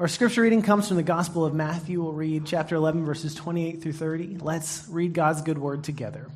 Our 0.00 0.08
scripture 0.08 0.40
reading 0.40 0.62
comes 0.62 0.88
from 0.88 0.96
the 0.96 1.02
Gospel 1.02 1.44
of 1.44 1.52
Matthew. 1.52 2.02
We'll 2.02 2.14
read 2.14 2.46
chapter 2.46 2.74
11, 2.74 3.04
verses 3.04 3.34
28 3.34 3.82
through 3.82 3.92
30. 3.92 4.38
Let's 4.38 4.88
read 4.88 5.12
God's 5.12 5.42
good 5.42 5.58
word 5.58 5.84
together. 5.84 6.26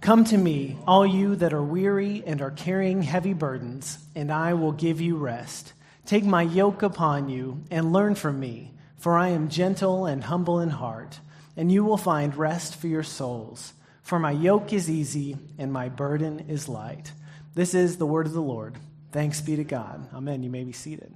Come 0.00 0.24
to 0.24 0.38
me, 0.38 0.78
all 0.86 1.04
you 1.06 1.36
that 1.36 1.52
are 1.52 1.62
weary 1.62 2.22
and 2.26 2.40
are 2.40 2.50
carrying 2.50 3.02
heavy 3.02 3.34
burdens, 3.34 3.98
and 4.14 4.32
I 4.32 4.54
will 4.54 4.72
give 4.72 5.02
you 5.02 5.16
rest. 5.16 5.74
Take 6.06 6.24
my 6.24 6.40
yoke 6.40 6.82
upon 6.82 7.28
you 7.28 7.62
and 7.70 7.92
learn 7.92 8.14
from 8.14 8.40
me, 8.40 8.72
for 8.96 9.18
I 9.18 9.28
am 9.28 9.50
gentle 9.50 10.06
and 10.06 10.24
humble 10.24 10.58
in 10.58 10.70
heart, 10.70 11.20
and 11.58 11.70
you 11.70 11.84
will 11.84 11.98
find 11.98 12.34
rest 12.34 12.76
for 12.76 12.86
your 12.86 13.02
souls. 13.02 13.74
For 14.00 14.18
my 14.18 14.30
yoke 14.30 14.72
is 14.72 14.88
easy 14.88 15.36
and 15.58 15.70
my 15.74 15.90
burden 15.90 16.46
is 16.48 16.70
light. 16.70 17.12
This 17.52 17.74
is 17.74 17.98
the 17.98 18.06
word 18.06 18.24
of 18.24 18.32
the 18.32 18.40
Lord. 18.40 18.78
Thanks 19.10 19.42
be 19.42 19.56
to 19.56 19.64
God. 19.64 20.08
Amen. 20.14 20.42
You 20.42 20.48
may 20.48 20.64
be 20.64 20.72
seated. 20.72 21.12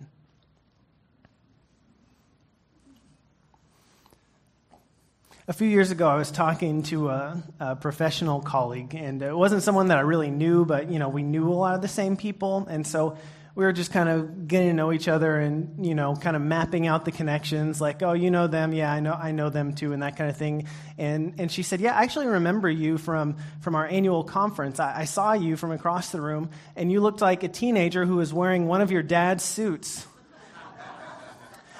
A 5.48 5.52
few 5.52 5.68
years 5.68 5.92
ago, 5.92 6.08
I 6.08 6.16
was 6.16 6.32
talking 6.32 6.82
to 6.84 7.08
a, 7.08 7.40
a, 7.60 7.76
professional 7.76 8.40
colleague, 8.40 8.96
and 8.96 9.22
it 9.22 9.32
wasn't 9.32 9.62
someone 9.62 9.88
that 9.88 9.98
I 9.98 10.00
really 10.00 10.28
knew, 10.28 10.64
but 10.64 10.90
you 10.90 10.98
know, 10.98 11.08
we 11.08 11.22
knew 11.22 11.48
a 11.48 11.54
lot 11.54 11.76
of 11.76 11.82
the 11.82 11.88
same 11.88 12.16
people, 12.16 12.66
and 12.68 12.84
so 12.84 13.16
we 13.54 13.64
were 13.64 13.72
just 13.72 13.92
kind 13.92 14.08
of 14.08 14.48
getting 14.48 14.70
to 14.70 14.74
know 14.74 14.92
each 14.92 15.06
other 15.06 15.36
and 15.36 15.86
you 15.86 15.94
know, 15.94 16.16
kind 16.16 16.34
of 16.34 16.42
mapping 16.42 16.88
out 16.88 17.04
the 17.04 17.12
connections, 17.12 17.80
like, 17.80 18.02
oh, 18.02 18.12
you 18.12 18.32
know 18.32 18.48
them, 18.48 18.72
yeah, 18.72 18.92
I 18.92 18.98
know, 18.98 19.12
I 19.12 19.30
know 19.30 19.48
them 19.48 19.72
too, 19.72 19.92
and 19.92 20.02
that 20.02 20.16
kind 20.16 20.28
of 20.28 20.36
thing. 20.36 20.66
And 20.98 21.34
and 21.38 21.52
she 21.52 21.62
said, 21.62 21.80
yeah, 21.80 21.96
I 21.96 22.02
actually 22.02 22.26
remember 22.26 22.68
you 22.68 22.98
from 22.98 23.36
from 23.60 23.76
our 23.76 23.86
annual 23.86 24.24
conference. 24.24 24.80
I, 24.80 25.02
I 25.02 25.04
saw 25.04 25.34
you 25.34 25.56
from 25.56 25.70
across 25.70 26.10
the 26.10 26.20
room, 26.20 26.50
and 26.74 26.90
you 26.90 27.00
looked 27.00 27.20
like 27.20 27.44
a 27.44 27.48
teenager 27.48 28.04
who 28.04 28.16
was 28.16 28.34
wearing 28.34 28.66
one 28.66 28.80
of 28.80 28.90
your 28.90 29.04
dad's 29.04 29.44
suits. 29.44 30.08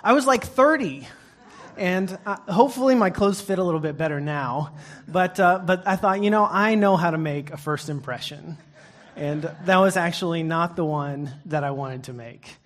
I 0.05 0.12
was 0.12 0.24
like 0.24 0.45
30 0.45 1.09
and 1.77 2.19
uh, 2.27 2.37
hopefully 2.51 2.95
my 2.95 3.10
clothes 3.10 3.41
fit 3.41 3.59
a 3.59 3.65
little 3.65 3.80
bit 3.80 3.96
better 3.96 4.21
now. 4.21 4.74
But, 5.07 5.38
uh, 5.38 5.60
but 5.65 5.87
I 5.87 5.96
thought, 5.96 6.23
you 6.23 6.30
know, 6.30 6.46
I 6.51 6.74
know 6.74 6.96
how 6.96 7.10
to 7.10 7.18
make 7.18 7.51
a 7.51 7.57
first 7.57 7.88
impression. 7.88 8.59
And 9.16 9.51
that 9.65 9.79
was 9.79 9.96
actually 9.96 10.43
not 10.43 10.77
the 10.77 10.85
one 10.85 11.33
that 11.46 11.65
I 11.65 11.71
wanted 11.71 12.05
to 12.05 12.13
make. 12.13 12.57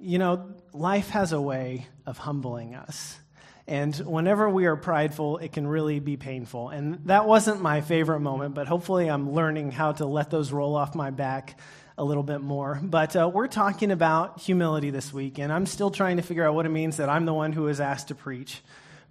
You 0.00 0.18
know, 0.18 0.50
life 0.72 1.10
has 1.10 1.32
a 1.32 1.40
way 1.40 1.86
of 2.06 2.18
humbling 2.18 2.74
us. 2.74 3.18
And 3.66 3.94
whenever 3.96 4.50
we 4.50 4.66
are 4.66 4.76
prideful, 4.76 5.38
it 5.38 5.52
can 5.52 5.66
really 5.66 6.00
be 6.00 6.16
painful. 6.16 6.70
And 6.70 7.06
that 7.06 7.26
wasn't 7.26 7.62
my 7.62 7.80
favorite 7.80 8.20
moment, 8.20 8.54
but 8.54 8.66
hopefully 8.66 9.08
I'm 9.08 9.32
learning 9.32 9.70
how 9.70 9.92
to 9.92 10.06
let 10.06 10.30
those 10.30 10.50
roll 10.50 10.74
off 10.74 10.94
my 10.94 11.10
back 11.10 11.58
a 11.98 12.04
little 12.04 12.22
bit 12.22 12.40
more. 12.40 12.80
But 12.82 13.14
uh, 13.16 13.30
we're 13.32 13.48
talking 13.48 13.90
about 13.90 14.40
humility 14.40 14.90
this 14.90 15.12
week, 15.12 15.38
and 15.38 15.52
I'm 15.52 15.66
still 15.66 15.90
trying 15.90 16.16
to 16.16 16.22
figure 16.22 16.46
out 16.46 16.54
what 16.54 16.66
it 16.66 16.70
means 16.70 16.96
that 16.96 17.08
I'm 17.08 17.26
the 17.26 17.34
one 17.34 17.52
who 17.52 17.68
is 17.68 17.80
asked 17.80 18.08
to 18.08 18.14
preach. 18.14 18.60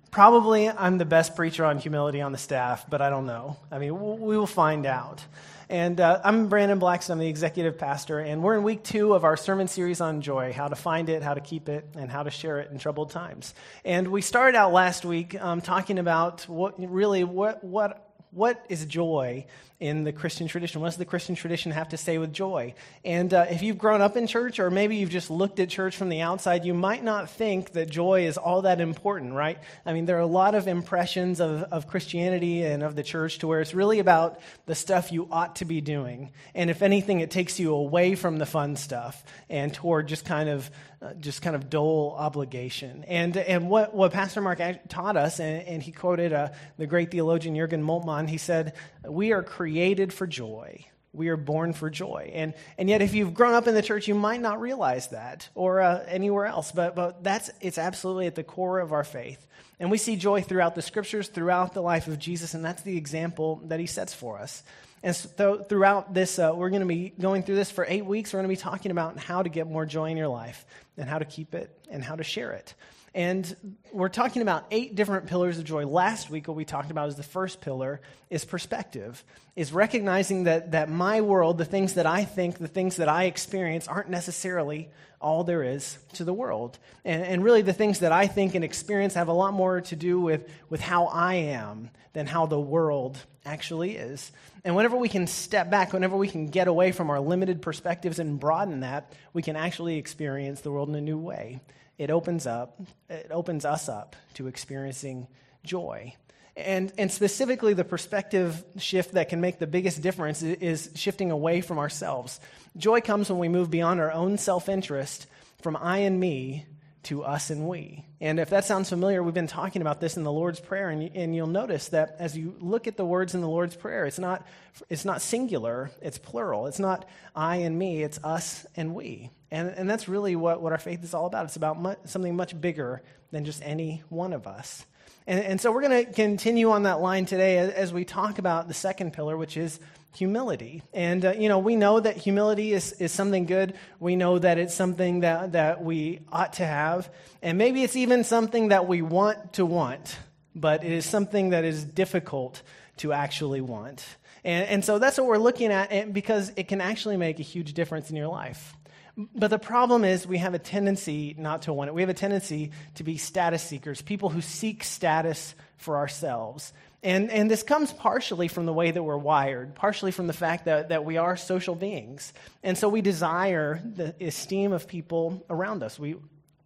Probably 0.10 0.70
I'm 0.70 0.98
the 0.98 1.06
best 1.06 1.36
preacher 1.36 1.64
on 1.64 1.78
humility 1.78 2.22
on 2.22 2.32
the 2.32 2.38
staff, 2.38 2.86
but 2.90 3.02
I 3.02 3.10
don't 3.10 3.26
know. 3.26 3.58
I 3.72 3.80
mean, 3.80 3.98
we 4.00 4.38
will 4.38 4.48
find 4.48 4.86
out. 4.86 5.24
And 5.70 6.02
uh, 6.02 6.20
I'm 6.26 6.50
Brandon 6.50 6.80
Blackstone, 6.80 7.14
I'm 7.14 7.20
the 7.20 7.30
executive 7.30 7.78
pastor, 7.78 8.20
and 8.20 8.44
we're 8.44 8.58
in 8.58 8.64
week 8.64 8.84
two 8.84 9.14
of 9.14 9.24
our 9.24 9.38
sermon 9.38 9.70
series 9.70 10.02
on 10.02 10.22
joy 10.22 10.52
how 10.52 10.68
to 10.68 10.76
find 10.76 11.08
it, 11.08 11.24
how 11.24 11.34
to 11.34 11.40
keep 11.40 11.70
it, 11.70 11.88
and 11.96 12.12
how 12.12 12.24
to 12.24 12.30
share 12.30 12.60
it 12.60 12.72
in 12.72 12.78
troubled 12.78 13.12
times. 13.12 13.56
And 13.86 14.10
we 14.10 14.22
started 14.22 14.58
out 14.58 14.74
last 14.74 15.06
week 15.06 15.42
um, 15.42 15.62
talking 15.62 15.98
about 15.98 16.42
what 16.50 16.76
really 16.78 17.24
what, 17.24 17.64
what 17.64 18.12
what 18.32 18.66
is 18.70 18.86
joy 18.86 19.46
in 19.82 20.04
the 20.04 20.14
Christian 20.14 20.48
tradition? 20.48 20.80
What 20.80 20.90
does 20.90 20.98
the 20.98 21.06
Christian 21.06 21.34
tradition 21.34 21.72
have 21.72 21.90
to 21.90 21.98
say 21.98 22.20
with 22.20 22.32
joy? 22.32 22.76
And 23.04 23.34
uh, 23.34 23.48
if 23.50 23.64
you've 23.64 23.80
grown 23.80 24.00
up 24.00 24.16
in 24.16 24.28
church, 24.28 24.60
or 24.60 24.70
maybe 24.70 24.96
you've 24.96 25.10
just 25.10 25.32
looked 25.32 25.60
at 25.60 25.70
church 25.70 25.98
from 25.98 26.10
the 26.10 26.22
outside, 26.22 26.64
you 26.64 26.76
might 26.76 27.04
not 27.04 27.32
think 27.32 27.72
that 27.72 27.90
joy 27.90 28.28
is 28.28 28.38
all 28.38 28.62
that 28.62 28.80
important, 28.80 29.34
right? 29.34 29.58
I 29.84 29.94
mean, 29.94 30.06
there 30.06 30.18
are 30.18 30.22
a 30.22 30.28
lot 30.28 30.54
of 30.54 30.68
impressions 30.68 31.42
of, 31.42 31.64
of 31.64 31.88
Christianity 31.88 32.64
and 32.64 32.84
of 32.84 32.96
the 32.96 33.02
church 33.02 33.40
to 33.40 33.48
where 33.48 33.60
it's 33.60 33.74
really 33.74 33.98
about 33.98 34.40
the 34.68 34.76
stuff 34.76 35.12
you 35.12 35.28
ought 35.32 35.56
to 35.58 35.66
be 35.66 35.82
doing. 35.82 36.32
And 36.54 36.70
if 36.70 36.84
anything, 36.84 37.20
it 37.20 37.32
takes 37.32 37.60
you 37.60 37.74
away 37.74 38.14
from 38.14 38.38
the 38.38 38.46
fun 38.46 38.76
stuff 38.76 39.24
and 39.50 39.74
toward 39.74 40.08
just 40.08 40.26
kind 40.26 40.48
of 40.48 40.70
uh, 41.02 41.14
just 41.16 41.42
kind 41.42 41.56
of 41.56 41.70
dull 41.70 42.16
obligation. 42.18 43.04
And, 43.08 43.36
and 43.36 43.70
what, 43.70 43.94
what 43.96 44.12
Pastor 44.12 44.40
Mark 44.40 44.62
taught 44.88 45.18
us, 45.18 45.40
and, 45.40 45.68
and 45.68 45.84
he 45.84 45.92
quoted 45.92 46.32
uh, 46.32 46.50
the 46.78 46.86
great 46.86 47.10
theologian 47.10 47.56
Jurgen 47.56 47.84
Moltmann, 47.84 48.30
he 48.30 48.38
said, 48.38 48.74
We 49.08 49.32
are 49.32 49.42
created 49.42 50.14
for 50.14 50.28
joy. 50.28 50.86
We 51.14 51.30
are 51.30 51.38
born 51.38 51.74
for 51.74 51.90
joy. 51.90 52.32
And, 52.36 52.54
and 52.78 52.88
yet, 52.88 53.02
if 53.02 53.14
you've 53.16 53.34
grown 53.34 53.54
up 53.54 53.68
in 53.68 53.74
the 53.74 53.82
church, 53.82 54.08
you 54.08 54.16
might 54.16 54.42
not 54.42 54.62
realize 54.62 55.08
that 55.08 55.50
or 55.56 55.82
uh, 55.82 56.06
anywhere 56.08 56.46
else. 56.46 56.72
But, 56.72 56.96
but 56.96 57.24
that's, 57.24 57.50
it's 57.60 57.78
absolutely 57.78 58.28
at 58.28 58.36
the 58.36 58.44
core 58.44 58.80
of 58.80 58.94
our 58.94 59.04
faith. 59.04 59.46
And 59.80 59.90
we 59.90 59.98
see 59.98 60.16
joy 60.16 60.42
throughout 60.42 60.76
the 60.76 60.84
scriptures, 60.84 61.28
throughout 61.28 61.74
the 61.74 61.82
life 61.82 62.08
of 62.08 62.20
Jesus, 62.20 62.54
and 62.54 62.64
that's 62.64 62.84
the 62.84 62.96
example 62.96 63.62
that 63.66 63.80
he 63.80 63.88
sets 63.88 64.14
for 64.14 64.38
us. 64.38 64.64
And 65.04 65.16
so 65.16 65.64
throughout 65.64 66.14
this, 66.14 66.38
uh, 66.38 66.52
we're 66.54 66.70
going 66.70 66.82
to 66.82 66.88
be 66.88 67.12
going 67.20 67.44
through 67.44 67.56
this 67.56 67.72
for 67.72 67.86
eight 67.88 68.06
weeks. 68.06 68.34
We're 68.34 68.40
going 68.40 68.50
to 68.50 68.56
be 68.56 68.62
talking 68.62 68.92
about 68.92 69.18
how 69.18 69.42
to 69.42 69.50
get 69.50 69.68
more 69.68 69.86
joy 69.86 70.12
in 70.12 70.18
your 70.18 70.28
life 70.28 70.66
and 70.98 71.10
how 71.10 71.18
to 71.18 71.26
keep 71.26 71.56
it 71.56 71.76
and 71.90 72.04
how 72.04 72.16
to 72.16 72.24
share 72.24 72.52
it. 72.52 72.76
And 73.14 73.76
we're 73.92 74.08
talking 74.08 74.42
about 74.42 74.66
eight 74.72 74.96
different 74.96 75.28
pillars 75.28 75.58
of 75.58 75.66
joy. 75.66 75.86
Last 75.86 76.30
week, 76.30 76.48
what 76.48 76.56
we 76.56 76.64
talked 76.64 76.92
about 76.92 77.10
is 77.10 77.16
the 77.16 77.24
first 77.24 77.60
pillar 77.60 78.00
is 78.30 78.46
perspective, 78.46 79.24
is 79.56 79.74
recognizing 79.74 80.46
that, 80.46 80.72
that 80.72 80.90
my 80.90 81.20
world, 81.20 81.58
the 81.58 81.66
things 81.66 81.96
that 81.96 82.06
I 82.06 82.24
think, 82.24 82.58
the 82.58 82.70
things 82.70 82.96
that 82.96 83.10
I 83.10 83.26
experience, 83.26 83.90
aren't 83.90 84.10
necessarily 84.10 84.90
all 85.20 85.44
there 85.44 85.62
is 85.62 85.98
to 86.14 86.24
the 86.24 86.34
world. 86.34 86.80
And, 87.04 87.22
and 87.24 87.44
really, 87.44 87.62
the 87.62 87.74
things 87.74 88.00
that 88.00 88.14
I 88.14 88.28
think 88.28 88.56
and 88.56 88.64
experience 88.64 89.16
have 89.16 89.28
a 89.28 89.34
lot 89.34 89.54
more 89.54 89.82
to 89.82 89.96
do 89.98 90.22
with, 90.22 90.50
with 90.70 90.80
how 90.80 91.08
I 91.08 91.36
am 91.36 91.90
than 92.14 92.28
how 92.28 92.46
the 92.46 92.60
world 92.60 93.18
actually 93.46 93.98
is. 93.98 94.32
And 94.64 94.76
whenever 94.76 94.96
we 94.96 95.10
can 95.10 95.28
step 95.28 95.70
back, 95.70 95.92
whenever 95.92 96.16
we 96.16 96.30
can 96.30 96.48
get 96.48 96.70
away 96.70 96.94
from 96.94 97.10
our 97.10 97.20
limited 97.20 97.62
perspectives 97.62 98.20
and 98.20 98.40
broaden 98.40 98.82
that, 98.82 99.12
we 99.34 99.42
can 99.42 99.58
actually 99.58 99.98
experience 99.98 100.62
the 100.62 100.72
world 100.72 100.88
in 100.88 100.96
a 100.96 101.02
new 101.02 101.18
way. 101.18 101.60
It 102.02 102.10
opens 102.10 102.48
up, 102.48 102.82
it 103.12 103.28
opens 103.30 103.64
us 103.64 103.88
up 103.88 104.16
to 104.34 104.48
experiencing 104.48 105.28
joy. 105.64 106.16
And, 106.58 106.92
and 106.98 107.12
specifically, 107.12 107.76
the 107.76 107.84
perspective 107.84 108.66
shift 108.80 109.12
that 109.12 109.30
can 109.30 109.40
make 109.40 109.60
the 109.60 109.68
biggest 109.68 110.02
difference 110.02 110.42
is 110.42 110.90
shifting 110.96 111.30
away 111.30 111.62
from 111.62 111.78
ourselves. 111.78 112.40
Joy 112.76 113.02
comes 113.02 113.30
when 113.30 113.38
we 113.38 113.50
move 113.50 113.70
beyond 113.70 114.00
our 114.00 114.12
own 114.12 114.40
self 114.40 114.68
interest 114.68 115.28
from 115.62 115.78
I 115.78 116.00
and 116.00 116.20
me 116.20 116.66
to 117.04 117.24
us 117.24 117.50
and 117.50 117.68
we. 117.68 118.06
And 118.20 118.40
if 118.40 118.50
that 118.52 118.66
sounds 118.66 118.90
familiar, 118.90 119.24
we've 119.24 119.34
been 119.34 119.48
talking 119.48 119.82
about 119.82 120.00
this 120.00 120.18
in 120.18 120.24
the 120.24 120.32
Lord's 120.32 120.60
Prayer, 120.60 120.90
and, 120.90 121.10
and 121.16 121.36
you'll 121.36 121.48
notice 121.48 121.90
that 121.90 122.16
as 122.20 122.38
you 122.38 122.56
look 122.60 122.88
at 122.88 122.98
the 122.98 123.06
words 123.06 123.34
in 123.34 123.42
the 123.42 123.50
Lord's 123.50 123.76
Prayer, 123.76 124.06
it's 124.06 124.20
not, 124.20 124.46
it's 124.90 125.06
not 125.06 125.22
singular, 125.22 125.90
it's 126.02 126.18
plural. 126.18 126.68
It's 126.68 126.80
not 126.80 127.08
I 127.36 127.58
and 127.58 127.78
me, 127.78 128.04
it's 128.04 128.20
us 128.24 128.66
and 128.76 128.94
we. 128.94 129.32
And, 129.50 129.70
and 129.70 129.90
that's 129.90 130.08
really 130.08 130.36
what, 130.36 130.62
what 130.62 130.72
our 130.72 130.78
faith 130.78 131.04
is 131.04 131.14
all 131.14 131.26
about. 131.26 131.46
It's 131.46 131.56
about 131.56 132.08
something 132.08 132.36
much 132.36 132.60
bigger 132.60 133.02
than 133.32 133.46
just 133.46 133.62
any 133.64 134.04
one 134.10 134.34
of 134.34 134.48
us. 134.48 134.86
And, 135.28 135.40
and 135.40 135.62
so 135.62 135.72
we're 135.72 135.82
going 135.88 136.06
to 136.06 136.12
continue 136.12 136.72
on 136.72 136.84
that 136.84 137.00
line 137.00 137.26
today 137.26 137.58
as, 137.58 137.72
as, 137.72 137.94
we 137.94 138.06
talk 138.06 138.40
about 138.40 138.68
the 138.68 138.74
second 138.74 139.14
pillar, 139.14 139.38
which 139.38 139.56
is 139.56 139.80
humility. 140.14 140.84
And, 140.94 141.26
uh, 141.26 141.32
you 141.32 141.50
know, 141.50 141.60
we 141.60 141.76
know 141.76 142.00
that 142.00 142.18
humility 142.18 142.74
is, 142.74 142.94
is 142.94 143.12
something 143.12 143.46
good. 143.46 143.74
We 144.00 144.16
know 144.16 144.40
that 144.40 144.58
it's 144.58 144.74
something 144.74 145.22
that, 145.22 145.54
that 145.54 145.84
we 145.84 146.20
ought 146.32 146.54
to 146.54 146.66
have. 146.66 147.10
And 147.42 147.58
maybe 147.58 147.84
it's 147.84 147.96
even 147.96 148.24
something 148.24 148.70
that 148.70 148.88
we 148.88 149.02
want 149.02 149.54
to 149.54 149.66
want, 149.66 150.18
but 150.54 150.84
it 150.84 150.92
is 150.92 151.06
something 151.06 151.52
that 151.52 151.64
is 151.64 151.84
difficult 151.84 152.62
to 152.98 153.14
actually 153.14 153.62
want. 153.62 154.06
And, 154.44 154.68
and 154.68 154.86
so 154.86 155.00
that's 155.00 155.18
what 155.18 155.28
we're 155.28 155.38
looking 155.38 155.72
at 155.72 156.14
because 156.14 156.52
it 156.56 156.68
can 156.68 156.82
actually 156.82 157.18
make 157.18 157.40
a 157.40 157.44
huge 157.44 157.74
difference 157.74 158.10
in 158.10 158.16
your 158.16 158.28
life. 158.28 158.76
But 159.18 159.50
the 159.50 159.60
problem 159.60 160.06
is, 160.06 160.26
we 160.26 160.38
have 160.38 160.54
a 160.54 160.60
tendency 160.60 161.36
not 161.38 161.64
to 161.64 161.74
want 161.74 161.90
it. 161.90 161.94
We 161.94 162.02
have 162.02 162.10
a 162.10 162.14
tendency 162.14 162.72
to 162.96 163.04
be 163.04 163.18
status 163.18 163.62
seekers, 163.62 164.02
people 164.02 164.30
who 164.30 164.42
seek 164.42 164.84
status 164.84 165.54
for 165.78 165.98
ourselves. 165.98 166.74
And, 167.04 167.32
and 167.32 167.50
this 167.50 167.64
comes 167.64 167.92
partially 167.92 168.48
from 168.48 168.68
the 168.68 168.74
way 168.74 168.92
that 168.92 169.02
we're 169.02 169.18
wired, 169.18 169.74
partially 169.74 170.12
from 170.12 170.28
the 170.28 170.34
fact 170.34 170.66
that, 170.66 170.90
that 170.90 171.04
we 171.04 171.18
are 171.18 171.36
social 171.36 171.74
beings. 171.74 172.32
And 172.62 172.78
so 172.78 172.90
we 172.90 173.02
desire 173.02 173.82
the 173.84 174.14
esteem 174.22 174.72
of 174.72 174.88
people 174.88 175.44
around 175.50 175.82
us. 175.82 175.98
We, 175.98 176.16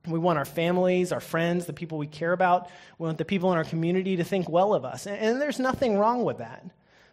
we 0.06 0.20
want 0.20 0.38
our 0.38 0.46
families, 0.46 1.14
our 1.14 1.22
friends, 1.22 1.66
the 1.66 1.74
people 1.74 1.98
we 1.98 2.08
care 2.08 2.34
about. 2.34 2.70
We 2.98 3.06
want 3.06 3.18
the 3.18 3.26
people 3.26 3.52
in 3.54 3.58
our 3.58 3.64
community 3.64 4.18
to 4.18 4.26
think 4.26 4.50
well 4.50 4.74
of 4.74 4.84
us. 4.84 5.06
And, 5.08 5.18
and 5.18 5.42
there's 5.42 5.60
nothing 5.60 5.98
wrong 5.98 6.26
with 6.26 6.40
that. 6.40 6.66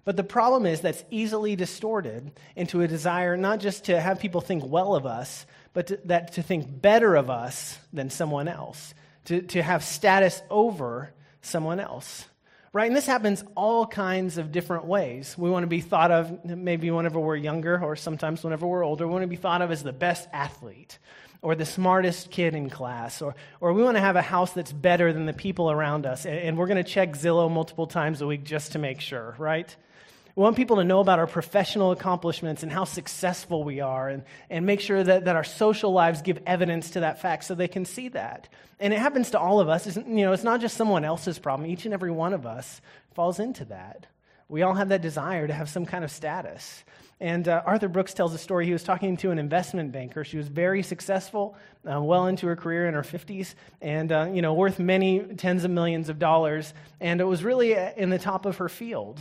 But 0.04 0.16
the 0.16 0.24
problem 0.24 0.66
is 0.66 0.80
that's 0.80 1.04
easily 1.10 1.54
distorted 1.54 2.32
into 2.56 2.80
a 2.80 2.88
desire 2.88 3.36
not 3.36 3.60
just 3.60 3.84
to 3.84 4.00
have 4.00 4.18
people 4.18 4.40
think 4.40 4.64
well 4.66 4.96
of 4.96 5.06
us, 5.06 5.46
but 5.74 5.86
to, 5.88 6.00
that 6.06 6.32
to 6.32 6.42
think 6.42 6.82
better 6.82 7.14
of 7.14 7.30
us 7.30 7.78
than 7.92 8.10
someone 8.10 8.48
else, 8.48 8.94
to, 9.26 9.42
to 9.42 9.62
have 9.62 9.84
status 9.84 10.42
over 10.50 11.12
someone 11.40 11.78
else. 11.78 12.24
Right? 12.72 12.86
And 12.86 12.96
this 12.96 13.06
happens 13.06 13.44
all 13.54 13.86
kinds 13.86 14.38
of 14.38 14.50
different 14.50 14.86
ways. 14.86 15.36
We 15.36 15.50
want 15.50 15.64
to 15.64 15.68
be 15.68 15.82
thought 15.82 16.10
of, 16.10 16.42
maybe 16.44 16.90
whenever 16.90 17.20
we're 17.20 17.36
younger, 17.36 17.78
or 17.82 17.96
sometimes 17.96 18.42
whenever 18.42 18.66
we're 18.66 18.82
older, 18.82 19.06
we 19.06 19.12
want 19.12 19.24
to 19.24 19.28
be 19.28 19.36
thought 19.36 19.60
of 19.60 19.70
as 19.70 19.82
the 19.82 19.92
best 19.92 20.26
athlete 20.32 20.98
or 21.42 21.56
the 21.56 21.66
smartest 21.66 22.30
kid 22.30 22.54
in 22.54 22.70
class, 22.70 23.20
or, 23.20 23.34
or 23.60 23.72
we 23.72 23.82
want 23.82 23.96
to 23.96 24.00
have 24.00 24.14
a 24.14 24.22
house 24.22 24.52
that's 24.52 24.72
better 24.72 25.12
than 25.12 25.26
the 25.26 25.32
people 25.32 25.70
around 25.70 26.06
us, 26.06 26.24
and, 26.24 26.38
and 26.38 26.56
we're 26.56 26.68
going 26.68 26.82
to 26.82 26.88
check 26.88 27.14
Zillow 27.14 27.50
multiple 27.50 27.88
times 27.88 28.22
a 28.22 28.26
week 28.26 28.44
just 28.44 28.72
to 28.72 28.78
make 28.78 29.00
sure, 29.00 29.34
right? 29.38 29.74
We 30.34 30.42
want 30.42 30.56
people 30.56 30.76
to 30.76 30.84
know 30.84 31.00
about 31.00 31.18
our 31.18 31.26
professional 31.26 31.92
accomplishments 31.92 32.62
and 32.62 32.72
how 32.72 32.84
successful 32.84 33.64
we 33.64 33.80
are, 33.80 34.08
and, 34.08 34.22
and 34.48 34.64
make 34.64 34.80
sure 34.80 35.04
that, 35.04 35.26
that 35.26 35.36
our 35.36 35.44
social 35.44 35.92
lives 35.92 36.22
give 36.22 36.40
evidence 36.46 36.92
to 36.92 37.00
that 37.00 37.20
fact 37.20 37.44
so 37.44 37.54
they 37.54 37.68
can 37.68 37.84
see 37.84 38.08
that. 38.08 38.48
And 38.80 38.94
it 38.94 38.98
happens 38.98 39.30
to 39.32 39.38
all 39.38 39.60
of 39.60 39.68
us. 39.68 39.86
It's, 39.86 39.96
you 39.96 40.24
know, 40.24 40.32
it's 40.32 40.42
not 40.42 40.62
just 40.62 40.76
someone 40.76 41.04
else's 41.04 41.38
problem. 41.38 41.68
Each 41.70 41.84
and 41.84 41.92
every 41.92 42.10
one 42.10 42.32
of 42.32 42.46
us 42.46 42.80
falls 43.14 43.40
into 43.40 43.66
that. 43.66 44.06
We 44.48 44.62
all 44.62 44.74
have 44.74 44.88
that 44.88 45.02
desire 45.02 45.46
to 45.46 45.52
have 45.52 45.68
some 45.68 45.84
kind 45.84 46.02
of 46.02 46.10
status. 46.10 46.82
And 47.20 47.46
uh, 47.46 47.62
Arthur 47.64 47.88
Brooks 47.88 48.14
tells 48.14 48.34
a 48.34 48.38
story. 48.38 48.66
He 48.66 48.72
was 48.72 48.82
talking 48.82 49.16
to 49.18 49.30
an 49.30 49.38
investment 49.38 49.92
banker. 49.92 50.24
She 50.24 50.38
was 50.38 50.48
very 50.48 50.82
successful, 50.82 51.56
uh, 51.90 52.02
well 52.02 52.26
into 52.26 52.46
her 52.46 52.56
career 52.56 52.88
in 52.88 52.94
her 52.94 53.02
50s, 53.02 53.54
and 53.80 54.10
uh, 54.10 54.30
you 54.32 54.42
know, 54.42 54.54
worth 54.54 54.78
many 54.78 55.20
tens 55.20 55.64
of 55.64 55.70
millions 55.70 56.08
of 56.08 56.18
dollars. 56.18 56.72
And 57.00 57.20
it 57.20 57.24
was 57.24 57.44
really 57.44 57.76
uh, 57.76 57.92
in 57.96 58.08
the 58.10 58.18
top 58.18 58.46
of 58.46 58.56
her 58.56 58.68
field. 58.68 59.20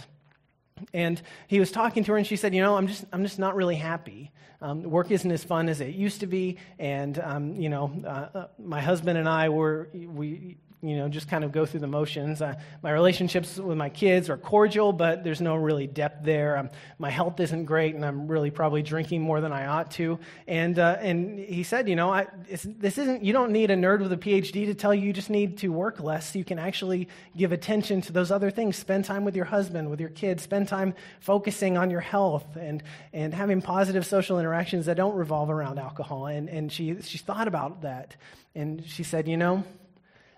And 0.94 1.22
he 1.48 1.60
was 1.60 1.72
talking 1.72 2.04
to 2.04 2.12
her, 2.12 2.18
and 2.18 2.25
she 2.25 2.36
said, 2.36 2.54
"You 2.54 2.62
know, 2.62 2.75
I'm 2.75 2.88
just, 2.88 3.06
I'm 3.12 3.24
just 3.24 3.39
not 3.39 3.56
really 3.56 3.75
happy. 3.75 4.31
Um, 4.62 4.83
work 4.83 5.10
isn't 5.10 5.31
as 5.31 5.44
fun 5.44 5.69
as 5.69 5.81
it 5.81 5.95
used 5.95 6.19
to 6.19 6.28
be, 6.28 6.57
and 6.78 7.18
um, 7.19 7.56
you 7.56 7.69
know, 7.69 7.92
uh, 8.06 8.38
uh, 8.38 8.48
my 8.60 8.80
husband 8.80 9.18
and 9.18 9.28
I 9.28 9.50
were, 9.50 9.89
we, 9.94 10.57
you 10.81 10.98
know, 10.98 11.07
just 11.07 11.28
kind 11.28 11.44
of 11.44 11.51
go 11.51 11.66
through 11.66 11.81
the 11.81 11.88
motions. 11.88 12.42
Uh, 12.42 12.56
my 12.81 12.92
relationships 12.92 13.57
with 13.57 13.78
my 13.78 13.89
kids 13.89 14.30
are 14.30 14.38
cordial, 14.38 14.92
but 14.92 15.24
there's 15.24 15.42
no 15.42 15.56
really 15.56 15.88
depth 15.88 16.25
there. 16.25 16.57
Um, 16.57 16.69
my 16.98 17.10
health 17.10 17.39
isn't 17.39 17.66
great, 17.66 17.95
and 17.95 18.04
I'm 18.04 18.28
really 18.28 18.50
probably 18.50 18.81
drinking 18.81 19.22
more 19.22 19.42
than 19.42 19.54
I 19.54 19.68
ought 19.68 19.92
to. 19.92 20.19
And, 20.48 20.80
uh, 20.80 20.98
and 21.00 21.39
he 21.39 21.63
said, 21.63 21.88
you 21.88 21.95
know, 21.95 22.12
I, 22.12 22.28
this 22.50 22.98
isn't, 22.98 23.24
you 23.24 23.31
don't 23.31 23.51
need 23.51 23.72
a 23.72 23.75
nerd 23.75 24.01
with 24.01 24.12
a 24.12 24.18
PhD 24.18 24.66
to 24.66 24.74
tell 24.74 24.94
you 24.94 25.01
you 25.01 25.13
just 25.13 25.30
need 25.30 25.57
to 25.60 25.69
work 25.69 26.00
less 26.00 26.31
you 26.36 26.44
can 26.44 26.60
actually 26.60 27.07
give 27.36 27.51
attention 27.51 28.01
to 28.01 28.13
those 28.13 28.31
other 28.31 28.51
things. 28.51 28.75
Spend 28.75 29.06
time 29.06 29.25
with 29.25 29.36
your 29.36 29.45
husband, 29.45 29.89
with 29.89 30.00
your 30.00 30.10
kids, 30.10 30.44
spend 30.44 30.68
time 30.68 30.94
focusing 31.19 31.78
on 31.78 31.89
your 31.89 32.00
health 32.00 32.56
and, 32.56 32.83
and 33.13 33.33
having 33.33 33.62
positive 33.62 34.06
social 34.06 34.39
interactions 34.39 34.86
that 34.86 34.98
don't 34.98 35.16
revolve 35.16 35.50
around 35.50 35.80
alcohol. 35.80 36.28
And, 36.28 36.50
and 36.50 36.72
she, 36.72 37.01
she 37.01 37.18
thought 37.18 37.48
about 37.48 37.81
that. 37.81 38.16
And 38.56 38.86
she 38.86 39.04
said, 39.04 39.28
you 39.28 39.38
know, 39.38 39.63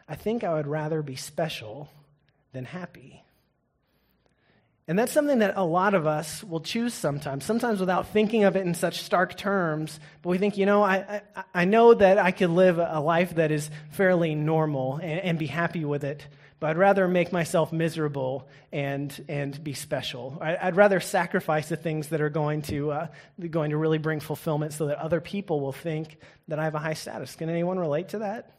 I 0.08 0.16
think 0.16 0.44
I 0.44 0.54
would 0.54 0.68
rather 0.68 1.02
be 1.02 1.16
special 1.16 1.90
than 2.52 2.66
happy. 2.66 3.24
And 4.86 5.00
that's 5.00 5.14
something 5.14 5.40
that 5.40 5.54
a 5.56 5.64
lot 5.64 5.94
of 5.94 6.06
us 6.06 6.44
will 6.44 6.60
choose 6.60 6.94
sometimes, 6.94 7.46
sometimes 7.46 7.80
without 7.80 8.08
thinking 8.10 8.44
of 8.44 8.58
it 8.58 8.66
in 8.66 8.74
such 8.74 9.02
stark 9.02 9.38
terms. 9.38 9.98
But 10.22 10.30
we 10.30 10.38
think, 10.38 10.58
you 10.58 10.66
know, 10.66 10.84
I, 10.84 11.22
I, 11.36 11.44
I 11.54 11.66
know 11.66 11.94
that 11.94 12.18
I 12.18 12.32
could 12.32 12.50
live 12.50 12.80
a 12.80 13.00
life 13.00 13.36
that 13.36 13.50
is 13.50 13.70
fairly 13.92 14.36
normal 14.36 14.96
and, 14.96 15.20
and, 15.22 15.40
be 15.40 15.48
happy 15.48 15.86
with 15.86 16.04
it, 16.04 16.28
but 16.60 16.72
I'd 16.72 16.78
rather 16.78 17.08
make 17.08 17.32
myself 17.32 17.72
miserable 17.72 18.50
and, 18.74 19.24
and 19.30 19.64
be 19.64 19.74
special. 19.74 20.38
I, 20.42 20.66
would 20.66 20.76
rather 20.76 21.00
sacrifice 21.00 21.70
the 21.70 21.78
things 21.78 22.10
that 22.10 22.20
are 22.20 22.30
going 22.30 22.62
to, 22.64 22.92
uh, 22.92 23.08
going 23.50 23.70
to 23.70 23.78
really 23.78 24.00
bring 24.00 24.20
fulfillment 24.20 24.74
so 24.74 24.88
that 24.88 24.98
other 24.98 25.22
people 25.22 25.62
will 25.62 25.72
think 25.72 26.18
that 26.50 26.60
I 26.60 26.66
have 26.66 26.76
a 26.76 26.80
high 26.80 26.96
status. 26.96 27.36
Can 27.36 27.50
anyone 27.50 27.80
relate 27.80 28.10
to 28.10 28.20
that? 28.20 28.52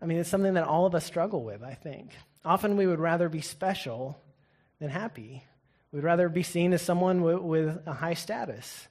I 0.00 0.06
mean, 0.06 0.18
it's 0.18 0.28
something 0.28 0.54
that 0.54 0.64
all 0.64 0.86
of 0.86 0.94
us 0.94 1.04
struggle 1.04 1.42
with, 1.42 1.62
I 1.62 1.74
think. 1.74 2.10
Often 2.44 2.76
we 2.76 2.86
would 2.86 3.00
rather 3.00 3.28
be 3.28 3.40
special 3.40 4.18
than 4.78 4.90
happy. 4.90 5.44
We'd 5.92 6.04
rather 6.04 6.28
be 6.28 6.42
seen 6.42 6.72
as 6.72 6.82
someone 6.82 7.22
with, 7.22 7.38
with 7.38 7.82
a 7.86 7.94
high 7.94 8.14
status. 8.14 8.88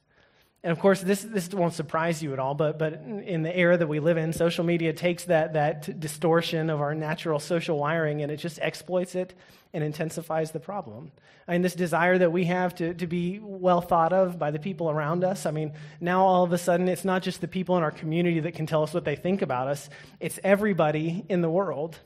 And 0.68 0.74
of 0.74 0.80
course, 0.80 1.00
this, 1.00 1.22
this 1.22 1.48
won't 1.54 1.74
surprise 1.74 2.22
you 2.22 2.34
at 2.34 2.40
all, 2.40 2.54
but, 2.54 2.78
but 2.78 2.96
in 2.96 3.42
the 3.42 3.58
era 3.58 3.78
that 3.78 3.88
we 3.88 4.02
live 4.02 4.18
in, 4.18 4.34
social 4.34 4.66
media 4.66 4.92
takes 4.92 5.24
that, 5.24 5.54
that 5.54 5.98
distortion 5.98 6.70
of 6.70 6.82
our 6.82 6.94
natural 6.94 7.40
social 7.40 7.80
wiring 7.80 8.22
and 8.22 8.30
it 8.30 8.36
just 8.36 8.60
exploits 8.60 9.16
it 9.16 9.34
and 9.74 9.82
intensifies 9.82 10.52
the 10.52 10.60
problem. 10.60 11.14
I 11.48 11.54
mean, 11.54 11.62
this 11.62 11.74
desire 11.74 12.18
that 12.18 12.34
we 12.34 12.44
have 12.44 12.76
to, 12.76 12.94
to 12.96 13.08
be 13.08 13.40
well 13.42 13.80
thought 13.80 14.12
of 14.12 14.38
by 14.38 14.52
the 14.52 14.60
people 14.60 14.90
around 14.90 15.24
us. 15.24 15.46
I 15.46 15.52
mean, 15.52 15.72
now 16.02 16.26
all 16.26 16.44
of 16.44 16.52
a 16.52 16.58
sudden, 16.58 16.90
it's 16.90 17.06
not 17.06 17.24
just 17.24 17.40
the 17.40 17.48
people 17.48 17.78
in 17.78 17.84
our 17.84 17.92
community 17.92 18.42
that 18.42 18.54
can 18.54 18.66
tell 18.66 18.84
us 18.84 18.94
what 18.94 19.06
they 19.06 19.16
think 19.16 19.42
about 19.42 19.70
us, 19.70 19.90
it's 20.20 20.38
everybody 20.44 21.24
in 21.30 21.40
the 21.40 21.50
world. 21.50 21.98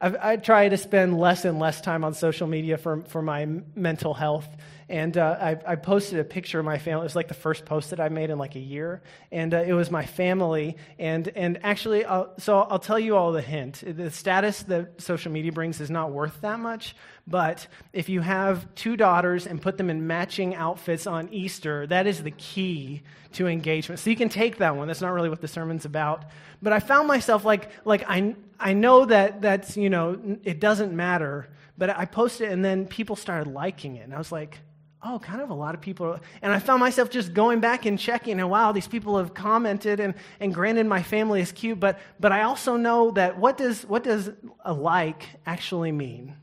I've, 0.00 0.16
I 0.20 0.36
try 0.36 0.68
to 0.68 0.76
spend 0.78 1.18
less 1.18 1.44
and 1.44 1.58
less 1.58 1.80
time 1.80 2.04
on 2.04 2.14
social 2.14 2.46
media 2.46 2.78
for, 2.78 3.02
for 3.02 3.20
my 3.20 3.46
mental 3.74 4.14
health. 4.14 4.48
And 4.88 5.16
uh, 5.16 5.36
I, 5.40 5.72
I, 5.72 5.76
posted 5.76 6.18
a 6.18 6.24
picture 6.24 6.58
of 6.58 6.64
my 6.64 6.78
family. 6.78 7.02
It 7.02 7.04
was 7.04 7.14
like 7.14 7.28
the 7.28 7.34
first 7.34 7.64
post 7.64 7.90
that 7.90 8.00
I 8.00 8.08
made 8.08 8.30
in 8.30 8.38
like 8.38 8.56
a 8.56 8.60
year. 8.60 9.02
And 9.30 9.54
uh, 9.54 9.58
it 9.58 9.72
was 9.72 9.88
my 9.88 10.04
family. 10.04 10.76
And, 10.98 11.28
and 11.28 11.60
actually, 11.62 12.04
I'll, 12.04 12.32
so 12.38 12.58
I'll 12.58 12.80
tell 12.80 12.98
you 12.98 13.14
all 13.14 13.30
the 13.30 13.42
hint. 13.42 13.84
The 13.86 14.10
status 14.10 14.64
that 14.64 15.00
social 15.00 15.30
media 15.30 15.52
brings 15.52 15.80
is 15.80 15.90
not 15.90 16.10
worth 16.10 16.40
that 16.40 16.58
much. 16.58 16.96
But 17.26 17.68
if 17.92 18.08
you 18.08 18.20
have 18.22 18.74
two 18.74 18.96
daughters 18.96 19.46
and 19.46 19.62
put 19.62 19.76
them 19.76 19.90
in 19.90 20.08
matching 20.08 20.56
outfits 20.56 21.06
on 21.06 21.28
Easter, 21.28 21.86
that 21.86 22.08
is 22.08 22.24
the 22.24 22.32
key 22.32 23.02
to 23.34 23.46
engagement. 23.46 24.00
So 24.00 24.10
you 24.10 24.16
can 24.16 24.28
take 24.28 24.58
that 24.58 24.74
one. 24.74 24.88
That's 24.88 25.00
not 25.00 25.12
really 25.12 25.28
what 25.28 25.40
the 25.40 25.46
sermon's 25.46 25.84
about. 25.84 26.24
But 26.62 26.72
I 26.72 26.80
found 26.80 27.06
myself 27.06 27.44
like, 27.44 27.70
like 27.84 28.04
I, 28.08 28.34
I 28.60 28.74
know 28.74 29.06
that 29.06 29.42
that's, 29.42 29.76
you 29.76 29.90
know, 29.90 30.38
it 30.44 30.60
doesn't 30.60 30.92
matter. 30.92 31.48
But 31.78 31.96
I 31.96 32.04
posted 32.04 32.50
it 32.50 32.52
and 32.52 32.64
then 32.64 32.86
people 32.86 33.16
started 33.16 33.50
liking 33.50 33.96
it. 33.96 34.04
And 34.04 34.14
I 34.14 34.18
was 34.18 34.30
like, 34.30 34.58
oh, 35.02 35.18
kind 35.18 35.40
of 35.40 35.48
a 35.48 35.54
lot 35.54 35.74
of 35.74 35.80
people. 35.80 36.18
And 36.42 36.52
I 36.52 36.58
found 36.58 36.80
myself 36.80 37.08
just 37.08 37.32
going 37.32 37.60
back 37.60 37.86
and 37.86 37.98
checking, 37.98 38.38
and 38.38 38.50
wow, 38.50 38.72
these 38.72 38.86
people 38.86 39.16
have 39.16 39.32
commented, 39.32 39.98
and, 39.98 40.12
and 40.40 40.52
granted, 40.52 40.86
my 40.86 41.02
family 41.02 41.40
is 41.40 41.52
cute, 41.52 41.80
but, 41.80 41.98
but 42.18 42.32
I 42.32 42.42
also 42.42 42.76
know 42.76 43.10
that 43.12 43.38
what 43.38 43.56
does, 43.56 43.86
what 43.86 44.04
does 44.04 44.30
a 44.62 44.74
like 44.74 45.26
actually 45.46 45.90
mean? 45.90 46.34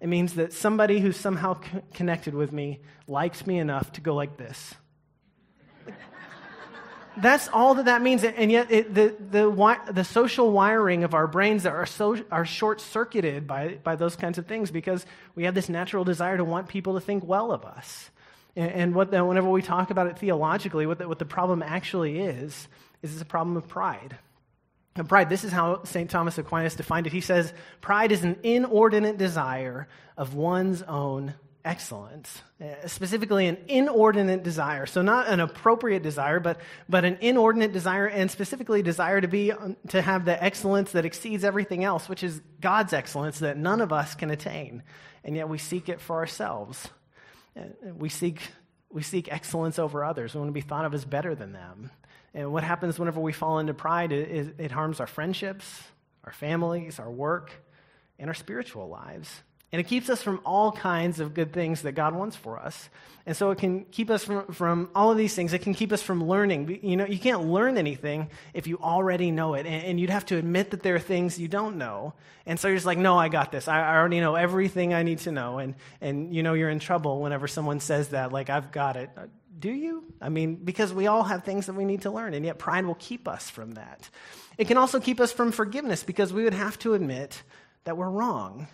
It 0.00 0.06
means 0.06 0.34
that 0.34 0.52
somebody 0.52 1.00
who's 1.00 1.16
somehow 1.16 1.58
connected 1.94 2.34
with 2.34 2.52
me 2.52 2.80
likes 3.08 3.46
me 3.46 3.58
enough 3.58 3.90
to 3.92 4.00
go 4.00 4.14
like 4.14 4.36
this. 4.36 4.74
That's 7.16 7.48
all 7.48 7.74
that 7.76 7.86
that 7.86 8.02
means. 8.02 8.24
And 8.24 8.52
yet, 8.52 8.70
it, 8.70 8.94
the, 8.94 9.14
the, 9.30 9.80
the 9.90 10.04
social 10.04 10.52
wiring 10.52 11.04
of 11.04 11.14
our 11.14 11.26
brains 11.26 11.64
are, 11.64 11.86
so, 11.86 12.22
are 12.30 12.44
short 12.44 12.80
circuited 12.80 13.46
by, 13.46 13.78
by 13.82 13.96
those 13.96 14.16
kinds 14.16 14.38
of 14.38 14.46
things 14.46 14.70
because 14.70 15.06
we 15.34 15.44
have 15.44 15.54
this 15.54 15.68
natural 15.68 16.04
desire 16.04 16.36
to 16.36 16.44
want 16.44 16.68
people 16.68 16.94
to 16.94 17.00
think 17.00 17.24
well 17.24 17.52
of 17.52 17.64
us. 17.64 18.10
And, 18.54 18.70
and 18.70 18.94
what 18.94 19.10
the, 19.10 19.24
whenever 19.24 19.48
we 19.48 19.62
talk 19.62 19.90
about 19.90 20.06
it 20.08 20.18
theologically, 20.18 20.86
what 20.86 20.98
the, 20.98 21.08
what 21.08 21.18
the 21.18 21.24
problem 21.24 21.62
actually 21.62 22.20
is, 22.20 22.68
is 23.02 23.12
it's 23.12 23.22
a 23.22 23.26
problem 23.26 23.56
of 23.56 23.66
pride. 23.66 24.18
And 24.94 25.08
pride, 25.08 25.28
this 25.28 25.44
is 25.44 25.52
how 25.52 25.84
St. 25.84 26.10
Thomas 26.10 26.38
Aquinas 26.38 26.74
defined 26.74 27.06
it. 27.06 27.12
He 27.12 27.20
says, 27.20 27.52
Pride 27.80 28.12
is 28.12 28.24
an 28.24 28.38
inordinate 28.42 29.18
desire 29.18 29.88
of 30.16 30.34
one's 30.34 30.82
own 30.82 31.34
excellence, 31.66 32.42
uh, 32.62 32.86
specifically 32.86 33.46
an 33.46 33.58
inordinate 33.68 34.42
desire. 34.42 34.86
So, 34.86 35.02
not 35.02 35.28
an 35.28 35.40
appropriate 35.40 36.02
desire, 36.02 36.40
but, 36.40 36.60
but 36.88 37.04
an 37.04 37.18
inordinate 37.20 37.72
desire, 37.72 38.06
and 38.06 38.30
specifically 38.30 38.82
desire 38.82 39.20
to, 39.20 39.28
be, 39.28 39.52
um, 39.52 39.76
to 39.88 40.00
have 40.00 40.24
the 40.24 40.42
excellence 40.42 40.92
that 40.92 41.04
exceeds 41.04 41.44
everything 41.44 41.84
else, 41.84 42.08
which 42.08 42.22
is 42.22 42.40
God's 42.60 42.92
excellence 42.92 43.40
that 43.40 43.56
none 43.56 43.80
of 43.80 43.92
us 43.92 44.14
can 44.14 44.30
attain. 44.30 44.82
And 45.24 45.34
yet 45.34 45.48
we 45.48 45.58
seek 45.58 45.88
it 45.88 46.00
for 46.00 46.16
ourselves. 46.16 46.88
We 47.82 48.08
seek, 48.08 48.40
we 48.90 49.02
seek 49.02 49.32
excellence 49.32 49.78
over 49.78 50.04
others. 50.04 50.34
We 50.34 50.40
want 50.40 50.50
to 50.50 50.52
be 50.52 50.60
thought 50.60 50.84
of 50.84 50.94
as 50.94 51.04
better 51.04 51.34
than 51.34 51.52
them. 51.52 51.90
And 52.32 52.52
what 52.52 52.62
happens 52.62 52.98
whenever 52.98 53.20
we 53.20 53.32
fall 53.32 53.58
into 53.58 53.74
pride 53.74 54.12
is 54.12 54.52
it 54.58 54.70
harms 54.70 55.00
our 55.00 55.06
friendships, 55.06 55.82
our 56.22 56.32
families, 56.32 57.00
our 57.00 57.10
work, 57.10 57.50
and 58.18 58.28
our 58.28 58.34
spiritual 58.34 58.88
lives. 58.88 59.42
And 59.72 59.80
it 59.80 59.84
keeps 59.84 60.08
us 60.08 60.22
from 60.22 60.40
all 60.44 60.70
kinds 60.72 61.18
of 61.20 61.34
good 61.34 61.52
things 61.52 61.82
that 61.82 61.92
God 61.92 62.14
wants 62.14 62.36
for 62.36 62.58
us. 62.58 62.88
And 63.26 63.36
so 63.36 63.50
it 63.50 63.58
can 63.58 63.84
keep 63.86 64.10
us 64.10 64.24
from, 64.24 64.46
from 64.52 64.88
all 64.94 65.10
of 65.10 65.18
these 65.18 65.34
things. 65.34 65.52
It 65.52 65.62
can 65.62 65.74
keep 65.74 65.92
us 65.92 66.00
from 66.00 66.22
learning. 66.22 66.78
You 66.82 66.96
know, 66.96 67.04
you 67.04 67.18
can't 67.18 67.46
learn 67.46 67.76
anything 67.76 68.30
if 68.54 68.68
you 68.68 68.78
already 68.78 69.32
know 69.32 69.54
it. 69.54 69.66
And, 69.66 69.84
and 69.84 70.00
you'd 70.00 70.10
have 70.10 70.26
to 70.26 70.36
admit 70.36 70.70
that 70.70 70.82
there 70.82 70.94
are 70.94 71.00
things 71.00 71.36
you 71.38 71.48
don't 71.48 71.78
know. 71.78 72.14
And 72.46 72.60
so 72.60 72.68
you're 72.68 72.76
just 72.76 72.86
like, 72.86 72.98
no, 72.98 73.18
I 73.18 73.28
got 73.28 73.50
this. 73.50 73.66
I, 73.66 73.80
I 73.80 73.96
already 73.96 74.20
know 74.20 74.36
everything 74.36 74.94
I 74.94 75.02
need 75.02 75.18
to 75.20 75.32
know. 75.32 75.58
And, 75.58 75.74
and 76.00 76.32
you 76.32 76.44
know 76.44 76.54
you're 76.54 76.70
in 76.70 76.78
trouble 76.78 77.20
whenever 77.20 77.48
someone 77.48 77.80
says 77.80 78.10
that, 78.10 78.32
like, 78.32 78.48
I've 78.48 78.70
got 78.70 78.96
it 78.96 79.10
uh, 79.16 79.26
do 79.58 79.70
you? 79.70 80.04
I 80.20 80.28
mean, 80.28 80.56
because 80.56 80.92
we 80.92 81.06
all 81.06 81.22
have 81.22 81.44
things 81.44 81.66
that 81.66 81.72
we 81.72 81.84
need 81.84 82.02
to 82.02 82.10
learn, 82.10 82.34
and 82.34 82.44
yet 82.44 82.58
pride 82.58 82.84
will 82.84 82.96
keep 82.96 83.26
us 83.26 83.48
from 83.48 83.72
that. 83.72 84.08
It 84.58 84.68
can 84.68 84.76
also 84.76 85.00
keep 85.00 85.20
us 85.20 85.32
from 85.32 85.52
forgiveness 85.52 86.02
because 86.02 86.32
we 86.32 86.44
would 86.44 86.54
have 86.54 86.78
to 86.80 86.94
admit 86.94 87.42
that 87.84 87.96
we're 87.96 88.10
wrong. 88.10 88.68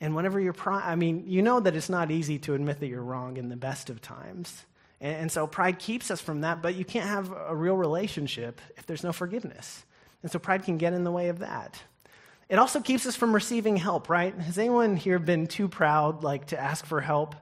And 0.00 0.14
whenever 0.14 0.40
you're 0.40 0.52
pride, 0.52 0.82
I 0.84 0.94
mean, 0.94 1.24
you 1.26 1.42
know 1.42 1.60
that 1.60 1.76
it's 1.76 1.90
not 1.90 2.10
easy 2.10 2.38
to 2.40 2.54
admit 2.54 2.80
that 2.80 2.86
you're 2.86 3.02
wrong 3.02 3.36
in 3.36 3.48
the 3.48 3.56
best 3.56 3.90
of 3.90 4.00
times. 4.00 4.64
And, 5.00 5.16
and 5.16 5.32
so 5.32 5.46
pride 5.46 5.78
keeps 5.78 6.10
us 6.10 6.20
from 6.20 6.40
that, 6.40 6.62
but 6.62 6.74
you 6.74 6.84
can't 6.84 7.08
have 7.08 7.32
a 7.32 7.54
real 7.54 7.76
relationship 7.76 8.60
if 8.76 8.86
there's 8.86 9.04
no 9.04 9.12
forgiveness. 9.12 9.84
And 10.22 10.30
so 10.30 10.38
pride 10.38 10.64
can 10.64 10.78
get 10.78 10.92
in 10.92 11.04
the 11.04 11.12
way 11.12 11.28
of 11.28 11.40
that. 11.40 11.82
It 12.48 12.58
also 12.58 12.80
keeps 12.80 13.06
us 13.06 13.14
from 13.14 13.32
receiving 13.32 13.76
help, 13.76 14.08
right? 14.08 14.34
Has 14.34 14.58
anyone 14.58 14.96
here 14.96 15.18
been 15.18 15.46
too 15.46 15.68
proud, 15.68 16.24
like, 16.24 16.46
to 16.46 16.60
ask 16.60 16.84
for 16.84 17.00
help? 17.00 17.36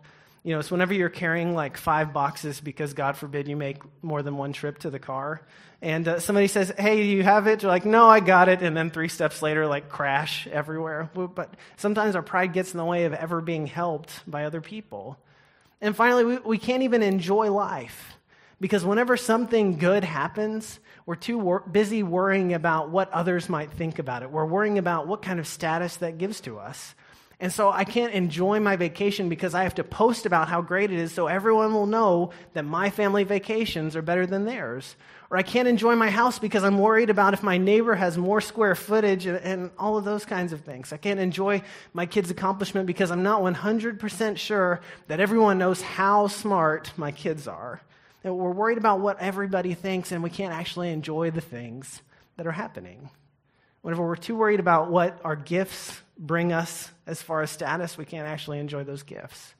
You 0.49 0.55
know, 0.55 0.61
it's 0.61 0.71
whenever 0.71 0.95
you're 0.95 1.11
carrying 1.11 1.55
like 1.55 1.77
five 1.77 2.15
boxes 2.15 2.59
because 2.59 2.95
God 2.95 3.19
forbid 3.19 3.49
you 3.49 3.55
make 3.55 3.83
more 4.03 4.23
than 4.23 4.39
one 4.39 4.55
trip 4.55 4.79
to 4.79 4.89
the 4.89 4.99
car. 4.99 5.43
And 5.83 6.09
uh, 6.09 6.21
somebody 6.21 6.47
says, 6.47 6.73
Hey, 6.79 7.03
you 7.03 7.23
have 7.23 7.47
it? 7.47 7.63
You're 7.63 7.71
like, 7.71 7.85
No, 7.85 8.09
I 8.09 8.21
got 8.21 8.49
it. 8.49 8.63
And 8.63 8.75
then 8.75 8.89
three 8.89 9.09
steps 9.09 9.43
later, 9.43 9.67
like 9.67 9.91
crash 9.91 10.47
everywhere. 10.47 11.11
But 11.13 11.53
sometimes 11.77 12.17
our 12.17 12.23
pride 12.23 12.55
gets 12.55 12.73
in 12.73 12.79
the 12.79 12.85
way 12.87 13.05
of 13.05 13.13
ever 13.13 13.43
being 13.43 13.67
helped 13.67 14.23
by 14.27 14.47
other 14.47 14.63
people. 14.63 15.19
And 15.83 15.95
finally, 15.95 16.25
we, 16.25 16.39
we 16.39 16.57
can't 16.57 16.83
even 16.83 17.03
enjoy 17.03 17.53
life 17.53 18.17
because 18.59 18.87
whenever 18.87 19.19
something 19.19 19.77
good 19.77 20.03
happens, 20.03 20.81
we're 21.05 21.17
too 21.17 21.37
wor- 21.37 21.61
busy 21.61 22.03
worrying 22.03 22.55
about 22.55 22.89
what 22.89 23.13
others 23.13 23.51
might 23.51 23.71
think 23.73 23.99
about 23.99 24.23
it. 24.23 24.31
We're 24.31 24.47
worrying 24.47 24.79
about 24.79 25.07
what 25.09 25.21
kind 25.21 25.41
of 25.41 25.47
status 25.47 25.99
that 25.99 26.17
gives 26.17 26.41
to 26.41 26.59
us. 26.59 26.95
And 27.41 27.53
so 27.53 27.71
I 27.71 27.85
can't 27.85 28.13
enjoy 28.13 28.59
my 28.59 28.75
vacation 28.75 29.29
because 29.29 29.55
I 29.55 29.63
have 29.63 29.77
to 29.77 29.85
post 29.85 30.27
about 30.27 30.49
how 30.49 30.61
great 30.61 30.91
it 30.91 30.99
is 30.99 31.13
so 31.13 31.29
everyone 31.29 31.73
will 31.73 31.87
know 31.87 32.31
that 32.55 32.65
my 32.65 32.91
family 32.91 33.23
vacations 33.23 33.95
are 33.95 34.03
better 34.03 34.27
than 34.27 34.45
theirs. 34.45 34.97
Or 35.31 35.37
I 35.37 35.43
can't 35.43 35.69
enjoy 35.69 35.95
my 35.95 36.11
house 36.11 36.41
because 36.41 36.65
I'm 36.65 36.79
worried 36.81 37.11
about 37.11 37.35
if 37.35 37.43
my 37.45 37.57
neighbor 37.57 37.95
has 37.95 38.19
more 38.19 38.41
square 38.41 38.75
footage 38.75 39.27
and, 39.27 39.37
and 39.39 39.71
all 39.79 39.97
of 39.97 40.05
those 40.05 40.25
kinds 40.25 40.53
of 40.53 40.63
things. 40.63 40.93
I 40.93 40.97
can't 40.97 41.21
enjoy 41.21 41.63
my 41.93 42.07
kid's 42.07 42.31
accomplishment 42.31 42.89
because 42.89 43.13
I'm 43.13 43.23
not 43.23 43.43
100% 43.43 44.37
sure 44.37 44.81
that 45.07 45.21
everyone 45.21 45.59
knows 45.59 45.81
how 45.81 46.27
smart 46.27 46.91
my 46.97 47.13
kids 47.13 47.47
are. 47.47 47.83
And 48.25 48.37
we're 48.37 48.51
worried 48.51 48.79
about 48.79 48.99
what 48.99 49.21
everybody 49.21 49.75
thinks 49.75 50.11
and 50.11 50.25
we 50.25 50.31
can't 50.31 50.53
actually 50.53 50.91
enjoy 50.91 51.31
the 51.31 51.41
things 51.41 52.03
that 52.37 52.49
are 52.49 52.53
happening. 52.53 53.11
Whenever 53.83 54.07
we're 54.07 54.17
too 54.17 54.37
worried 54.37 54.61
about 54.61 54.91
what 54.91 55.21
our 55.25 55.37
gifts 55.37 56.01
bring 56.19 56.53
us 56.53 56.91
as 57.07 57.23
far 57.23 57.43
as 57.43 57.51
status, 57.51 57.97
we 57.97 58.05
can't 58.05 58.27
actually 58.27 58.59
enjoy 58.59 58.85
those 58.85 59.03
gifts. 59.03 59.55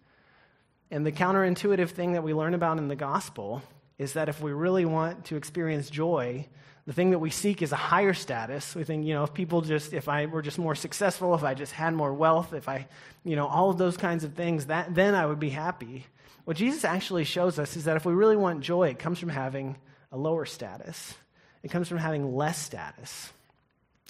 And 0.91 1.05
the 1.07 1.13
counterintuitive 1.13 1.91
thing 1.91 2.13
that 2.13 2.23
we 2.23 2.35
learn 2.35 2.55
about 2.55 2.79
in 2.79 2.89
the 2.89 2.97
gospel 2.97 3.63
is 3.99 4.15
that 4.15 4.29
if 4.29 4.41
we 4.41 4.53
really 4.53 4.85
want 4.85 5.27
to 5.27 5.37
experience 5.37 5.91
joy, 5.91 6.47
the 6.87 6.95
thing 6.95 7.11
that 7.11 7.19
we 7.19 7.29
seek 7.29 7.61
is 7.61 7.73
a 7.73 7.77
higher 7.77 8.15
status. 8.15 8.75
We 8.75 8.83
think, 8.83 9.05
you 9.05 9.13
know, 9.13 9.25
if 9.25 9.35
people 9.35 9.61
just, 9.61 9.93
if 9.93 10.09
I 10.09 10.25
were 10.25 10.41
just 10.41 10.59
more 10.59 10.75
successful, 10.75 11.35
if 11.35 11.45
I 11.45 11.53
just 11.53 11.73
had 11.73 11.93
more 11.93 12.15
wealth, 12.15 12.55
if 12.55 12.69
I, 12.69 12.89
you 13.25 13.37
know, 13.37 13.47
all 13.47 13.69
of 13.69 13.77
those 13.77 13.99
kinds 13.99 14.25
of 14.25 14.33
things, 14.33 14.67
that, 14.67 14.95
then 14.95 15.15
I 15.15 15.27
would 15.27 15.39
be 15.39 15.51
happy. 15.51 16.07
What 16.45 16.57
Jesus 16.57 16.87
actually 16.87 17.25
shows 17.25 17.59
us 17.59 17.77
is 17.77 17.85
that 17.85 17.97
if 17.97 18.07
we 18.07 18.15
really 18.15 18.37
want 18.37 18.63
joy, 18.63 18.89
it 18.89 18.99
comes 18.99 19.19
from 19.19 19.29
having 19.29 19.77
a 20.11 20.17
lower 20.17 20.47
status, 20.47 21.15
it 21.63 21.71
comes 21.71 21.89
from 21.89 21.99
having 21.99 22.35
less 22.35 22.59
status. 22.59 23.33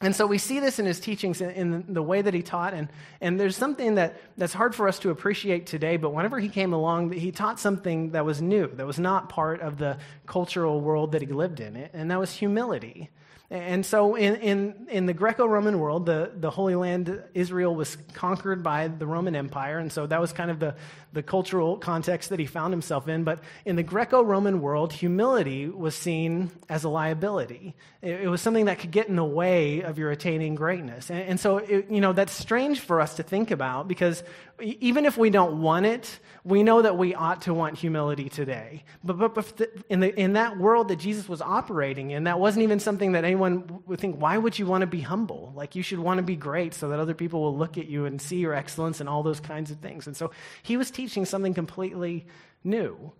And 0.00 0.14
so 0.14 0.26
we 0.26 0.38
see 0.38 0.60
this 0.60 0.78
in 0.78 0.86
his 0.86 1.00
teachings 1.00 1.40
in, 1.40 1.92
the 1.92 2.02
way 2.02 2.22
that 2.22 2.32
he 2.32 2.40
taught. 2.40 2.72
And, 2.72 2.88
and 3.20 3.38
there's 3.38 3.56
something 3.56 3.96
that, 3.96 4.20
that's 4.36 4.52
hard 4.52 4.74
for 4.74 4.86
us 4.86 5.00
to 5.00 5.10
appreciate 5.10 5.66
today, 5.66 5.96
but 5.96 6.10
whenever 6.10 6.38
he 6.38 6.48
came 6.48 6.72
along, 6.72 7.10
he 7.10 7.32
taught 7.32 7.58
something 7.58 8.12
that 8.12 8.24
was 8.24 8.40
new, 8.40 8.68
that 8.68 8.86
was 8.86 9.00
not 9.00 9.28
part 9.28 9.60
of 9.60 9.76
the 9.76 9.98
cultural 10.24 10.80
world 10.80 11.12
that 11.12 11.22
he 11.22 11.26
lived 11.26 11.58
in, 11.58 11.76
and 11.92 12.12
that 12.12 12.20
was 12.20 12.32
humility. 12.32 13.10
And 13.50 13.84
so, 13.84 14.14
in, 14.14 14.36
in, 14.36 14.88
in 14.90 15.06
the 15.06 15.14
Greco 15.14 15.46
Roman 15.46 15.80
world, 15.80 16.04
the, 16.04 16.32
the 16.36 16.50
Holy 16.50 16.74
Land, 16.74 17.22
Israel, 17.32 17.74
was 17.74 17.96
conquered 18.12 18.62
by 18.62 18.88
the 18.88 19.06
Roman 19.06 19.34
Empire. 19.34 19.78
And 19.78 19.90
so, 19.90 20.06
that 20.06 20.20
was 20.20 20.34
kind 20.34 20.50
of 20.50 20.60
the, 20.60 20.74
the 21.12 21.22
cultural 21.22 21.78
context 21.78 22.30
that 22.30 22.38
he 22.38 22.46
found 22.46 22.72
himself 22.72 23.08
in. 23.08 23.24
But 23.24 23.40
in 23.64 23.76
the 23.76 23.82
Greco 23.82 24.22
Roman 24.22 24.60
world, 24.60 24.92
humility 24.92 25.68
was 25.68 25.94
seen 25.94 26.50
as 26.68 26.84
a 26.84 26.88
liability. 26.88 27.74
It, 28.02 28.28
was 28.28 28.40
something 28.42 28.66
that 28.66 28.78
could 28.78 28.90
get 28.90 29.08
in 29.08 29.16
the 29.16 29.24
way 29.24 29.80
of 29.80 29.98
your 29.98 30.10
attaining 30.10 30.54
greatness. 30.54 31.10
And, 31.10 31.40
so, 31.40 31.58
it, 31.58 31.90
you 31.90 32.00
know, 32.00 32.12
that's 32.12 32.32
strange 32.32 32.80
for 32.80 33.00
us 33.00 33.16
to 33.16 33.22
think 33.22 33.50
about 33.50 33.88
because 33.88 34.22
even 34.60 35.06
if 35.06 35.16
we 35.16 35.30
don't 35.30 35.62
want 35.62 35.86
it, 35.86 36.18
we 36.44 36.62
know 36.62 36.82
that 36.82 36.96
we 36.96 37.14
ought 37.14 37.42
to 37.42 37.54
want 37.54 37.78
humility 37.78 38.28
today. 38.28 38.84
But, 39.04 39.18
but, 39.18 39.34
but 39.34 39.68
in, 39.88 40.00
the, 40.00 40.14
in 40.18 40.32
that 40.34 40.58
world 40.58 40.88
that 40.88 40.96
Jesus 40.96 41.28
was 41.28 41.40
operating 41.40 42.10
in, 42.10 42.24
that 42.24 42.40
wasn't 42.40 42.64
even 42.64 42.80
something 42.80 43.12
that 43.12 43.24
anyone 43.24 43.82
would 43.86 44.00
think, 44.00 44.20
why 44.20 44.36
would 44.36 44.58
you 44.58 44.66
want 44.66 44.82
to 44.82 44.86
be 44.86 45.00
humble? 45.00 45.52
Like, 45.54 45.74
you 45.74 45.82
should 45.82 45.98
want 45.98 46.18
to 46.18 46.22
be 46.22 46.36
great 46.36 46.74
so 46.74 46.88
that 46.88 46.98
other 46.98 47.14
people 47.14 47.40
will 47.40 47.56
look 47.56 47.78
at 47.78 47.86
you 47.88 48.04
and 48.04 48.20
see 48.20 48.38
your 48.38 48.54
excellence 48.54 49.00
and 49.00 49.08
all 49.08 49.22
those 49.22 49.40
kinds 49.40 49.70
of 49.70 49.78
things. 49.78 50.06
And 50.06 50.16
so 50.16 50.30
he 50.62 50.76
was 50.76 50.90
teaching 50.98 51.24
something 51.24 51.54
completely 51.54 52.26
new. 52.64 53.12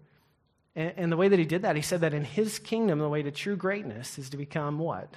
And, 0.75 0.93
and 0.97 1.13
the 1.13 1.17
way 1.17 1.29
that 1.29 1.39
he 1.39 1.45
did 1.45 1.63
that, 1.63 1.77
he 1.77 1.83
said 1.83 2.01
that 2.01 2.13
in 2.13 2.25
his 2.25 2.59
kingdom, 2.59 2.99
the 2.99 3.09
way 3.09 3.23
to 3.23 3.31
true 3.31 3.55
greatness 3.55 4.19
is 4.19 4.31
to 4.31 4.37
become 4.37 4.81
what? 4.81 5.15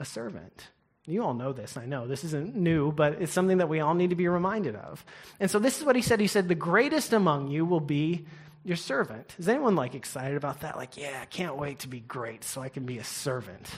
A 0.00 0.06
servant. 0.06 0.68
You 1.04 1.22
all 1.22 1.34
know 1.34 1.52
this, 1.52 1.76
I 1.76 1.84
know. 1.84 2.06
This 2.06 2.24
isn't 2.24 2.56
new, 2.56 2.90
but 2.90 3.20
it's 3.20 3.32
something 3.32 3.58
that 3.58 3.68
we 3.68 3.80
all 3.80 3.92
need 3.92 4.10
to 4.10 4.16
be 4.16 4.28
reminded 4.28 4.76
of. 4.76 5.04
And 5.38 5.50
so 5.50 5.58
this 5.58 5.78
is 5.78 5.84
what 5.84 5.94
he 5.94 6.00
said. 6.00 6.20
He 6.20 6.26
said, 6.26 6.48
The 6.48 6.54
greatest 6.54 7.12
among 7.12 7.48
you 7.48 7.66
will 7.66 7.80
be 7.80 8.24
your 8.64 8.78
servant. 8.78 9.34
Is 9.38 9.46
anyone 9.46 9.76
like 9.76 9.94
excited 9.94 10.38
about 10.38 10.62
that? 10.62 10.76
Like, 10.76 10.96
yeah, 10.96 11.18
I 11.20 11.26
can't 11.26 11.56
wait 11.56 11.80
to 11.80 11.88
be 11.88 12.00
great 12.00 12.44
so 12.44 12.62
I 12.62 12.70
can 12.70 12.86
be 12.86 12.96
a 12.96 13.04
servant. 13.04 13.68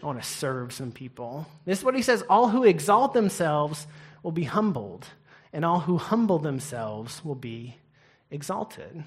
I 0.00 0.06
want 0.06 0.22
to 0.22 0.26
serve 0.26 0.72
some 0.72 0.92
people. 0.92 1.46
This 1.64 1.80
is 1.80 1.84
what 1.84 1.96
he 1.96 2.02
says 2.02 2.22
All 2.30 2.48
who 2.48 2.62
exalt 2.62 3.12
themselves 3.12 3.88
will 4.22 4.32
be 4.32 4.44
humbled, 4.44 5.08
and 5.52 5.64
all 5.64 5.80
who 5.80 5.98
humble 5.98 6.38
themselves 6.38 7.24
will 7.24 7.34
be 7.34 7.76
exalted. 8.30 9.04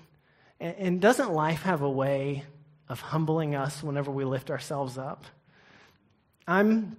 And, 0.60 0.76
and 0.78 1.02
doesn't 1.02 1.32
life 1.32 1.64
have 1.64 1.82
a 1.82 1.90
way 1.90 2.44
of 2.90 3.00
humbling 3.00 3.56
us 3.56 3.82
whenever 3.82 4.12
we 4.12 4.26
lift 4.26 4.52
ourselves 4.52 4.98
up? 4.98 5.26
I'm 6.48 6.98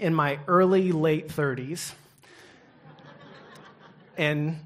in 0.00 0.14
my 0.14 0.38
early, 0.46 0.92
late 0.92 1.28
30s. 1.28 1.92
And 4.16 4.60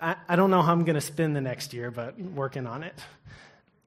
I, 0.00 0.16
I 0.28 0.36
don't 0.36 0.50
know 0.50 0.62
how 0.62 0.72
I'm 0.72 0.84
going 0.84 0.94
to 0.94 1.00
spend 1.00 1.34
the 1.34 1.40
next 1.40 1.72
year, 1.72 1.90
but 1.90 2.18
working 2.20 2.66
on 2.66 2.82
it. 2.82 2.94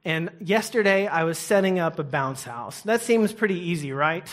And 0.05 0.29
yesterday, 0.39 1.07
I 1.07 1.23
was 1.23 1.37
setting 1.37 1.79
up 1.79 1.99
a 1.99 2.03
bounce 2.03 2.43
house. 2.43 2.81
That 2.81 3.01
seems 3.01 3.33
pretty 3.33 3.59
easy, 3.59 3.91
right? 3.91 4.27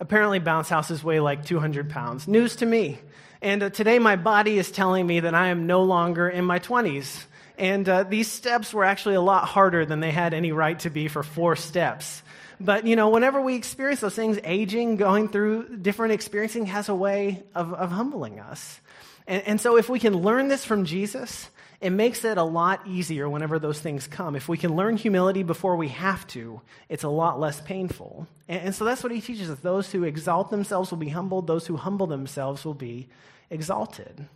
Apparently, 0.00 0.38
bounce 0.38 0.68
houses 0.68 1.02
weigh 1.02 1.20
like 1.20 1.44
200 1.44 1.90
pounds. 1.90 2.28
News 2.28 2.56
to 2.56 2.66
me. 2.66 2.98
And 3.42 3.60
uh, 3.64 3.70
today, 3.70 3.98
my 3.98 4.14
body 4.14 4.56
is 4.56 4.70
telling 4.70 5.04
me 5.04 5.18
that 5.20 5.34
I 5.34 5.48
am 5.48 5.66
no 5.66 5.82
longer 5.82 6.28
in 6.28 6.44
my 6.44 6.60
20s. 6.60 7.24
And 7.58 7.88
uh, 7.88 8.04
these 8.04 8.30
steps 8.30 8.72
were 8.72 8.84
actually 8.84 9.16
a 9.16 9.20
lot 9.20 9.46
harder 9.46 9.84
than 9.84 9.98
they 9.98 10.12
had 10.12 10.32
any 10.32 10.52
right 10.52 10.78
to 10.80 10.90
be 10.90 11.08
for 11.08 11.24
four 11.24 11.56
steps. 11.56 12.22
But, 12.60 12.86
you 12.86 12.94
know, 12.94 13.08
whenever 13.08 13.40
we 13.40 13.56
experience 13.56 14.00
those 14.00 14.14
things, 14.14 14.38
aging, 14.44 14.96
going 14.96 15.28
through 15.28 15.76
different 15.78 16.12
experiencing 16.12 16.66
has 16.66 16.88
a 16.88 16.94
way 16.94 17.42
of, 17.52 17.74
of 17.74 17.90
humbling 17.90 18.38
us. 18.38 18.80
And, 19.26 19.42
and 19.42 19.60
so 19.60 19.76
if 19.76 19.88
we 19.88 19.98
can 19.98 20.14
learn 20.14 20.46
this 20.46 20.64
from 20.64 20.84
Jesus, 20.84 21.50
it 21.80 21.90
makes 21.90 22.24
it 22.24 22.38
a 22.38 22.44
lot 22.44 22.86
easier 22.86 23.28
whenever 23.28 23.58
those 23.58 23.80
things 23.80 24.06
come. 24.06 24.36
If 24.36 24.48
we 24.48 24.56
can 24.56 24.76
learn 24.76 24.96
humility 24.96 25.42
before 25.42 25.74
we 25.74 25.88
have 25.88 26.24
to, 26.28 26.60
it's 26.88 27.02
a 27.02 27.08
lot 27.08 27.40
less 27.40 27.60
painful. 27.60 28.28
And, 28.46 28.66
and, 28.66 28.74
so 28.74 28.84
that's 28.84 29.02
what 29.02 29.10
he 29.10 29.20
teaches 29.20 29.50
us. 29.50 29.58
Those 29.58 29.90
who 29.90 30.04
exalt 30.04 30.50
themselves 30.50 30.92
will 30.92 30.98
be 30.98 31.08
humbled, 31.08 31.48
those 31.48 31.66
who 31.66 31.76
humble 31.76 32.06
themselves 32.06 32.64
will 32.64 32.74
be 32.74 33.08
exalted. 33.52 34.26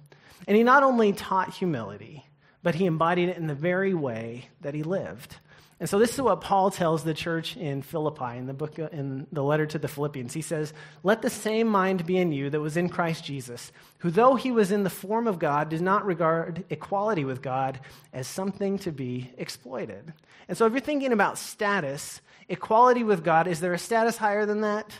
And 0.46 0.56
he 0.56 0.62
not 0.62 0.82
only 0.84 1.12
taught 1.12 1.54
humility, 1.54 2.26
but 2.62 2.76
he 2.76 2.86
embodied 2.86 3.30
it 3.30 3.36
in 3.36 3.46
the 3.46 3.54
very 3.54 3.94
way 3.94 4.48
that 4.60 4.74
he 4.74 4.82
lived. 4.82 5.36
And 5.78 5.88
so 5.88 5.98
this 5.98 6.14
is 6.14 6.22
what 6.22 6.40
Paul 6.40 6.70
tells 6.70 7.04
the 7.04 7.12
church 7.12 7.54
in 7.54 7.82
Philippi 7.82 8.38
in 8.38 8.46
the 8.46 8.54
book 8.54 8.78
in 8.78 9.26
the 9.30 9.42
letter 9.42 9.66
to 9.66 9.78
the 9.78 9.88
Philippians. 9.88 10.32
He 10.32 10.40
says, 10.40 10.72
"Let 11.02 11.20
the 11.20 11.28
same 11.28 11.66
mind 11.66 12.06
be 12.06 12.16
in 12.16 12.32
you 12.32 12.48
that 12.48 12.60
was 12.60 12.78
in 12.78 12.88
Christ 12.88 13.24
Jesus, 13.24 13.72
who 13.98 14.10
though 14.10 14.36
he 14.36 14.50
was 14.50 14.72
in 14.72 14.84
the 14.84 14.90
form 14.90 15.26
of 15.26 15.38
God, 15.38 15.68
did 15.68 15.82
not 15.82 16.06
regard 16.06 16.64
equality 16.70 17.26
with 17.26 17.42
God 17.42 17.78
as 18.14 18.26
something 18.26 18.78
to 18.78 18.90
be 18.90 19.32
exploited." 19.36 20.14
And 20.48 20.56
so 20.56 20.64
if 20.64 20.72
you're 20.72 20.80
thinking 20.80 21.12
about 21.12 21.36
status, 21.36 22.22
equality 22.48 23.04
with 23.04 23.22
God, 23.22 23.46
is 23.46 23.60
there 23.60 23.74
a 23.74 23.78
status 23.78 24.16
higher 24.16 24.46
than 24.46 24.62
that? 24.62 24.94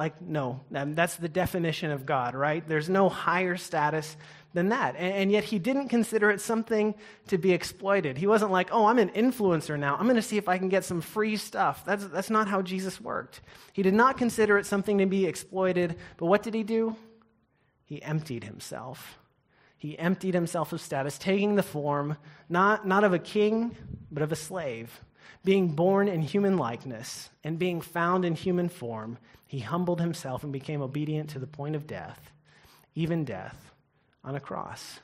Like 0.00 0.22
no, 0.22 0.60
that's 0.70 1.16
the 1.16 1.28
definition 1.28 1.90
of 1.90 2.06
God, 2.06 2.34
right? 2.34 2.66
There's 2.66 2.88
no 2.88 3.10
higher 3.10 3.58
status 3.58 4.16
than 4.54 4.70
that. 4.70 4.96
And, 4.96 5.30
yet 5.30 5.44
he 5.44 5.58
didn't 5.58 5.90
consider 5.90 6.30
it 6.30 6.40
something 6.40 6.94
to 7.26 7.36
be 7.36 7.52
exploited. 7.52 8.16
He 8.16 8.26
wasn't 8.26 8.50
like, 8.50 8.70
oh, 8.72 8.86
I'm 8.86 8.98
an 8.98 9.10
influencer 9.10 9.78
now. 9.78 9.96
I'm 9.96 10.04
going 10.04 10.16
to 10.16 10.22
see 10.22 10.38
if 10.38 10.48
I 10.48 10.56
can 10.56 10.70
get 10.70 10.86
some 10.86 11.02
free 11.02 11.36
stuff. 11.36 11.84
That's, 11.84 12.06
that's 12.06 12.30
not 12.30 12.48
how 12.48 12.62
Jesus 12.62 12.98
worked. 12.98 13.42
He 13.74 13.82
did 13.82 13.92
not 13.92 14.16
consider 14.16 14.56
it 14.56 14.64
something 14.64 14.96
to 14.96 15.04
be 15.04 15.26
exploited. 15.26 15.96
But 16.16 16.26
what 16.26 16.42
did 16.42 16.54
he 16.54 16.62
do? 16.62 16.96
He 17.84 18.02
emptied 18.02 18.44
himself. 18.44 19.18
He 19.76 19.98
emptied 19.98 20.32
himself 20.32 20.72
of 20.72 20.80
status, 20.80 21.18
taking 21.18 21.56
the 21.56 21.62
form 21.62 22.16
not, 22.48 22.86
not 22.86 23.04
of 23.04 23.12
a 23.12 23.18
king, 23.18 23.76
but 24.10 24.22
of 24.22 24.32
a 24.32 24.36
slave. 24.36 24.98
Being 25.44 25.68
born 25.68 26.08
in 26.08 26.22
human 26.22 26.56
likeness 26.56 27.28
and 27.44 27.58
being 27.58 27.82
found 27.82 28.24
in 28.24 28.34
human 28.34 28.70
form, 28.70 29.18
he 29.50 29.58
humbled 29.58 30.00
himself 30.00 30.44
and 30.44 30.52
became 30.52 30.80
obedient 30.80 31.30
to 31.30 31.40
the 31.40 31.46
point 31.48 31.74
of 31.74 31.88
death, 31.88 32.30
even 32.94 33.24
death 33.24 33.72
on 34.22 34.36
a 34.36 34.40
cross. 34.40 35.00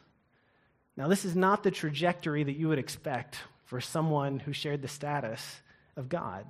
Now, 0.97 1.09
this 1.09 1.25
is 1.25 1.35
not 1.35 1.65
the 1.65 1.73
trajectory 1.73 2.45
that 2.45 2.57
you 2.57 2.69
would 2.69 2.79
expect 2.79 3.39
for 3.65 3.81
someone 3.81 4.39
who 4.39 4.53
shared 4.53 4.83
the 4.83 4.87
status 4.87 5.61
of 5.97 6.09
God. 6.09 6.47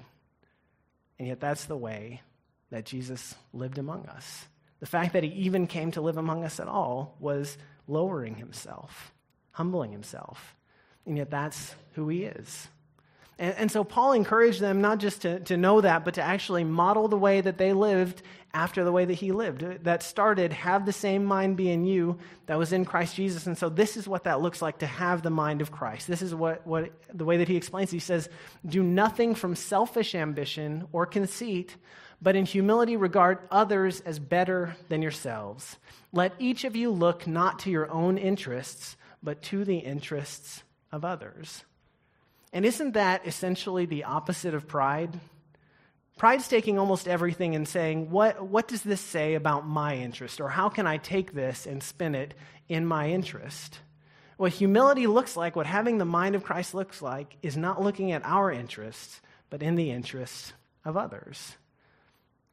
And 1.18 1.26
yet, 1.26 1.40
that's 1.40 1.64
the 1.64 1.76
way 1.76 2.20
that 2.68 2.84
Jesus 2.84 3.34
lived 3.54 3.78
among 3.78 4.04
us. 4.08 4.44
The 4.80 4.84
fact 4.84 5.14
that 5.14 5.22
he 5.22 5.30
even 5.30 5.66
came 5.66 5.90
to 5.92 6.02
live 6.02 6.18
among 6.18 6.44
us 6.44 6.60
at 6.60 6.68
all 6.68 7.16
was 7.18 7.56
lowering 7.88 8.34
himself, 8.34 9.10
humbling 9.52 9.92
himself. 9.92 10.54
And 11.06 11.16
yet 11.16 11.30
that's 11.30 11.74
who 11.94 12.10
he 12.10 12.24
is. 12.24 12.68
And, 13.38 13.54
and, 13.56 13.70
so 13.70 13.84
Paul 13.84 14.12
encouraged 14.12 14.60
them 14.60 14.80
not 14.80 14.98
just 14.98 15.22
to, 15.22 15.40
to 15.40 15.58
know 15.58 15.82
that, 15.82 16.06
but 16.06 16.14
to 16.14 16.22
actually 16.22 16.64
model 16.64 17.06
the 17.06 17.18
way 17.18 17.42
that 17.42 17.58
they 17.58 17.74
lived 17.74 18.22
after 18.54 18.82
the 18.82 18.92
way 18.92 19.04
that 19.04 19.14
he 19.14 19.32
lived. 19.32 19.60
That 19.84 20.02
started, 20.02 20.54
have 20.54 20.86
the 20.86 20.92
same 20.92 21.22
mind 21.24 21.58
be 21.58 21.70
in 21.70 21.84
you 21.84 22.18
that 22.46 22.58
was 22.58 22.72
in 22.72 22.86
Christ 22.86 23.14
Jesus. 23.14 23.46
And 23.46 23.58
so 23.58 23.68
this 23.68 23.98
is 23.98 24.08
what 24.08 24.24
that 24.24 24.40
looks 24.40 24.62
like 24.62 24.78
to 24.78 24.86
have 24.86 25.20
the 25.20 25.28
mind 25.28 25.60
of 25.60 25.70
Christ. 25.70 26.06
This 26.06 26.22
is 26.22 26.34
what, 26.34 26.66
what 26.66 26.90
the 27.12 27.26
way 27.26 27.36
that 27.36 27.48
he 27.48 27.56
explains. 27.56 27.90
He 27.90 27.98
says, 27.98 28.30
Do 28.64 28.82
nothing 28.82 29.34
from 29.34 29.54
selfish 29.54 30.14
ambition 30.14 30.88
or 30.92 31.04
conceit, 31.04 31.76
but 32.22 32.36
in 32.36 32.46
humility 32.46 32.96
regard 32.96 33.40
others 33.50 34.00
as 34.00 34.18
better 34.18 34.74
than 34.88 35.02
yourselves. 35.02 35.76
Let 36.10 36.32
each 36.38 36.64
of 36.64 36.74
you 36.74 36.90
look 36.90 37.26
not 37.26 37.58
to 37.60 37.70
your 37.70 37.90
own 37.90 38.16
interests, 38.16 38.96
but 39.22 39.42
to 39.42 39.66
the 39.66 39.78
interests 39.78 40.62
of 40.90 41.04
others. 41.04 41.64
And 42.56 42.64
isn't 42.64 42.92
that 42.92 43.26
essentially 43.26 43.84
the 43.84 44.04
opposite 44.04 44.54
of 44.54 44.66
pride? 44.66 45.20
Pride's 46.16 46.48
taking 46.48 46.78
almost 46.78 47.06
everything 47.06 47.54
and 47.54 47.68
saying, 47.68 48.10
what, 48.10 48.46
what 48.46 48.66
does 48.66 48.80
this 48.80 49.02
say 49.02 49.34
about 49.34 49.66
my 49.68 49.96
interest? 49.96 50.40
Or 50.40 50.48
how 50.48 50.70
can 50.70 50.86
I 50.86 50.96
take 50.96 51.34
this 51.34 51.66
and 51.66 51.82
spin 51.82 52.14
it 52.14 52.32
in 52.66 52.86
my 52.86 53.10
interest? 53.10 53.80
What 54.38 54.52
humility 54.52 55.06
looks 55.06 55.36
like, 55.36 55.54
what 55.54 55.66
having 55.66 55.98
the 55.98 56.06
mind 56.06 56.34
of 56.34 56.44
Christ 56.44 56.72
looks 56.72 57.02
like, 57.02 57.36
is 57.42 57.58
not 57.58 57.82
looking 57.82 58.12
at 58.12 58.24
our 58.24 58.50
interests, 58.50 59.20
but 59.50 59.62
in 59.62 59.74
the 59.74 59.90
interests 59.90 60.54
of 60.82 60.96
others. 60.96 61.58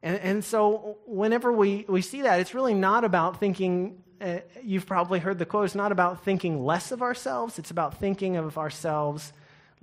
And, 0.02 0.20
and 0.20 0.44
so, 0.44 0.98
whenever 1.06 1.54
we, 1.54 1.86
we 1.88 2.02
see 2.02 2.24
that, 2.24 2.42
it's 2.42 2.54
really 2.54 2.74
not 2.74 3.06
about 3.06 3.40
thinking, 3.40 4.04
uh, 4.20 4.40
you've 4.62 4.86
probably 4.86 5.20
heard 5.20 5.40
the 5.40 5.46
quote, 5.46 5.64
it's 5.64 5.76
not 5.76 5.94
about 5.94 6.26
thinking 6.26 6.66
less 6.66 6.92
of 6.92 7.02
ourselves, 7.02 7.58
it's 7.58 7.72
about 7.72 8.02
thinking 8.02 8.36
of 8.36 8.58
ourselves 8.58 9.32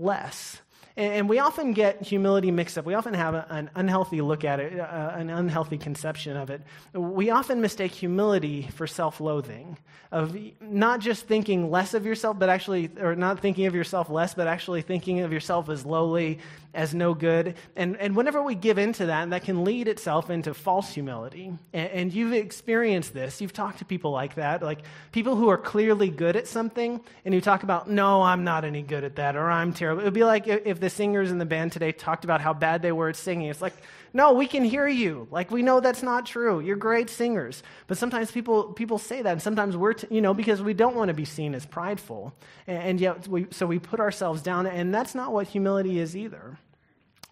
less. 0.00 0.62
And 0.96 1.28
we 1.28 1.38
often 1.38 1.72
get 1.72 2.02
humility 2.02 2.50
mixed 2.50 2.76
up. 2.76 2.84
We 2.84 2.94
often 2.94 3.14
have 3.14 3.34
an 3.34 3.70
unhealthy 3.74 4.20
look 4.20 4.44
at 4.44 4.60
it, 4.60 4.78
uh, 4.78 5.12
an 5.14 5.30
unhealthy 5.30 5.78
conception 5.78 6.36
of 6.36 6.50
it. 6.50 6.62
We 6.92 7.30
often 7.30 7.60
mistake 7.60 7.92
humility 7.92 8.68
for 8.74 8.86
self 8.86 9.20
loathing, 9.20 9.78
of 10.10 10.36
not 10.60 11.00
just 11.00 11.26
thinking 11.26 11.70
less 11.70 11.94
of 11.94 12.04
yourself, 12.04 12.38
but 12.38 12.48
actually, 12.48 12.90
or 13.00 13.14
not 13.14 13.40
thinking 13.40 13.66
of 13.66 13.74
yourself 13.74 14.10
less, 14.10 14.34
but 14.34 14.48
actually 14.48 14.82
thinking 14.82 15.20
of 15.20 15.32
yourself 15.32 15.68
as 15.68 15.86
lowly, 15.86 16.40
as 16.74 16.94
no 16.94 17.14
good. 17.14 17.54
And, 17.76 17.96
and 17.96 18.16
whenever 18.16 18.42
we 18.42 18.54
give 18.54 18.78
into 18.78 19.06
that, 19.06 19.30
that 19.30 19.44
can 19.44 19.64
lead 19.64 19.88
itself 19.88 20.30
into 20.30 20.54
false 20.54 20.92
humility. 20.92 21.52
And, 21.72 21.90
and 21.90 22.14
you've 22.14 22.32
experienced 22.32 23.14
this. 23.14 23.40
You've 23.40 23.52
talked 23.52 23.78
to 23.78 23.84
people 23.84 24.10
like 24.10 24.34
that, 24.34 24.62
like 24.62 24.80
people 25.12 25.36
who 25.36 25.48
are 25.48 25.58
clearly 25.58 26.10
good 26.10 26.36
at 26.36 26.48
something, 26.48 27.00
and 27.24 27.34
you 27.34 27.40
talk 27.40 27.62
about, 27.62 27.88
no, 27.88 28.22
I'm 28.22 28.44
not 28.44 28.64
any 28.64 28.82
good 28.82 29.04
at 29.04 29.16
that, 29.16 29.36
or 29.36 29.50
I'm 29.50 29.72
terrible. 29.72 30.02
It 30.02 30.06
would 30.06 30.14
be 30.14 30.24
like 30.24 30.48
if 30.48 30.79
the 30.80 30.90
singers 30.90 31.30
in 31.30 31.38
the 31.38 31.44
band 31.44 31.72
today 31.72 31.92
talked 31.92 32.24
about 32.24 32.40
how 32.40 32.52
bad 32.52 32.82
they 32.82 32.92
were 32.92 33.08
at 33.08 33.16
singing. 33.16 33.48
It's 33.48 33.62
like, 33.62 33.74
no, 34.12 34.32
we 34.32 34.46
can 34.46 34.64
hear 34.64 34.88
you. 34.88 35.28
Like 35.30 35.50
we 35.50 35.62
know 35.62 35.80
that's 35.80 36.02
not 36.02 36.26
true. 36.26 36.60
You're 36.60 36.76
great 36.76 37.10
singers. 37.10 37.62
But 37.86 37.98
sometimes 37.98 38.30
people 38.30 38.72
people 38.72 38.98
say 38.98 39.22
that, 39.22 39.32
and 39.32 39.42
sometimes 39.42 39.76
we're 39.76 39.92
t- 39.94 40.08
you 40.10 40.20
know 40.20 40.34
because 40.34 40.62
we 40.62 40.74
don't 40.74 40.96
want 40.96 41.08
to 41.08 41.14
be 41.14 41.24
seen 41.24 41.54
as 41.54 41.66
prideful, 41.66 42.34
and, 42.66 42.78
and 42.78 43.00
yet 43.00 43.28
we 43.28 43.46
so 43.50 43.66
we 43.66 43.78
put 43.78 44.00
ourselves 44.00 44.42
down, 44.42 44.66
and 44.66 44.94
that's 44.94 45.14
not 45.14 45.32
what 45.32 45.46
humility 45.48 45.98
is 45.98 46.16
either. 46.16 46.58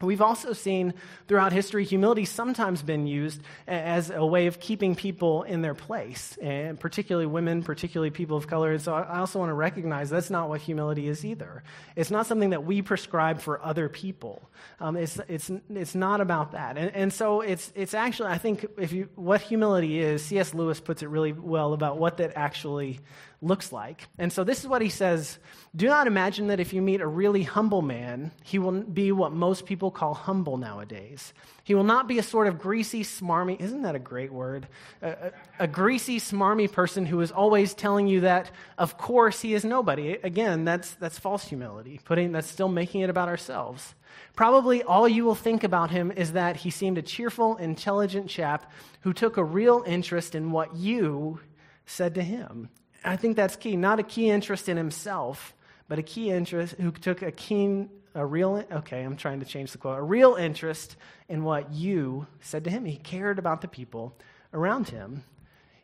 We've 0.00 0.22
also 0.22 0.52
seen 0.52 0.94
throughout 1.26 1.52
history 1.52 1.84
humility 1.84 2.24
sometimes 2.24 2.82
been 2.82 3.08
used 3.08 3.40
as 3.66 4.10
a 4.10 4.24
way 4.24 4.46
of 4.46 4.60
keeping 4.60 4.94
people 4.94 5.42
in 5.42 5.60
their 5.60 5.74
place, 5.74 6.38
and 6.40 6.78
particularly 6.78 7.26
women, 7.26 7.64
particularly 7.64 8.10
people 8.10 8.36
of 8.36 8.46
color. 8.46 8.72
And 8.72 8.80
so 8.80 8.94
I 8.94 9.18
also 9.18 9.40
want 9.40 9.50
to 9.50 9.54
recognize 9.54 10.08
that's 10.08 10.30
not 10.30 10.48
what 10.48 10.60
humility 10.60 11.08
is 11.08 11.24
either. 11.24 11.64
It's 11.96 12.12
not 12.12 12.26
something 12.26 12.50
that 12.50 12.64
we 12.64 12.80
prescribe 12.80 13.40
for 13.40 13.60
other 13.64 13.88
people. 13.88 14.48
Um, 14.78 14.96
it's, 14.96 15.18
it's, 15.28 15.50
it's 15.68 15.96
not 15.96 16.20
about 16.20 16.52
that. 16.52 16.78
And, 16.78 16.94
and 16.94 17.12
so 17.12 17.40
it's, 17.40 17.72
it's 17.74 17.94
actually, 17.94 18.30
I 18.30 18.38
think, 18.38 18.66
if 18.78 18.92
you, 18.92 19.08
what 19.16 19.40
humility 19.40 19.98
is, 19.98 20.24
C.S. 20.24 20.54
Lewis 20.54 20.78
puts 20.78 21.02
it 21.02 21.08
really 21.08 21.32
well 21.32 21.72
about 21.72 21.98
what 21.98 22.18
that 22.18 22.32
actually 22.36 23.00
looks 23.40 23.72
like. 23.72 24.08
And 24.18 24.32
so 24.32 24.44
this 24.44 24.60
is 24.60 24.66
what 24.66 24.82
he 24.82 24.88
says 24.88 25.38
Do 25.74 25.86
not 25.86 26.06
imagine 26.06 26.48
that 26.48 26.60
if 26.60 26.72
you 26.72 26.82
meet 26.82 27.00
a 27.00 27.06
really 27.06 27.42
humble 27.42 27.82
man, 27.82 28.32
he 28.42 28.58
will 28.58 28.82
be 28.82 29.12
what 29.12 29.32
most 29.32 29.66
people 29.66 29.87
call 29.90 30.14
humble 30.14 30.56
nowadays. 30.56 31.32
He 31.64 31.74
will 31.74 31.84
not 31.84 32.08
be 32.08 32.18
a 32.18 32.22
sort 32.22 32.46
of 32.46 32.58
greasy, 32.58 33.04
smarmy, 33.04 33.60
isn't 33.60 33.82
that 33.82 33.94
a 33.94 33.98
great 33.98 34.32
word? 34.32 34.68
A, 35.02 35.08
a, 35.10 35.32
a 35.60 35.66
greasy, 35.66 36.18
smarmy 36.18 36.70
person 36.70 37.06
who 37.06 37.20
is 37.20 37.30
always 37.30 37.74
telling 37.74 38.08
you 38.08 38.20
that, 38.20 38.50
of 38.78 38.96
course, 38.98 39.40
he 39.40 39.54
is 39.54 39.64
nobody. 39.64 40.12
Again, 40.22 40.64
that's, 40.64 40.92
that's 40.92 41.18
false 41.18 41.44
humility, 41.44 42.00
putting, 42.04 42.32
that's 42.32 42.48
still 42.48 42.68
making 42.68 43.02
it 43.02 43.10
about 43.10 43.28
ourselves. 43.28 43.94
Probably 44.34 44.82
all 44.82 45.08
you 45.08 45.24
will 45.24 45.34
think 45.34 45.64
about 45.64 45.90
him 45.90 46.12
is 46.12 46.32
that 46.32 46.56
he 46.56 46.70
seemed 46.70 46.98
a 46.98 47.02
cheerful, 47.02 47.56
intelligent 47.56 48.28
chap 48.28 48.70
who 49.00 49.12
took 49.12 49.36
a 49.36 49.44
real 49.44 49.84
interest 49.86 50.34
in 50.34 50.50
what 50.50 50.74
you 50.74 51.40
said 51.86 52.14
to 52.14 52.22
him. 52.22 52.68
I 53.04 53.16
think 53.16 53.36
that's 53.36 53.56
key. 53.56 53.76
Not 53.76 53.98
a 53.98 54.02
key 54.02 54.30
interest 54.30 54.68
in 54.68 54.76
himself, 54.76 55.54
but 55.88 55.98
a 55.98 56.02
key 56.02 56.30
interest 56.30 56.74
who 56.74 56.90
took 56.90 57.22
a 57.22 57.32
keen, 57.32 57.90
a 58.18 58.26
real, 58.26 58.64
okay, 58.72 59.02
I'm 59.02 59.16
trying 59.16 59.40
to 59.40 59.46
change 59.46 59.70
the 59.70 59.78
quote, 59.78 59.98
a 59.98 60.02
real 60.02 60.34
interest 60.34 60.96
in 61.28 61.44
what 61.44 61.72
you 61.72 62.26
said 62.40 62.64
to 62.64 62.70
him. 62.70 62.84
He 62.84 62.96
cared 62.96 63.38
about 63.38 63.60
the 63.60 63.68
people 63.68 64.16
around 64.52 64.88
him. 64.88 65.22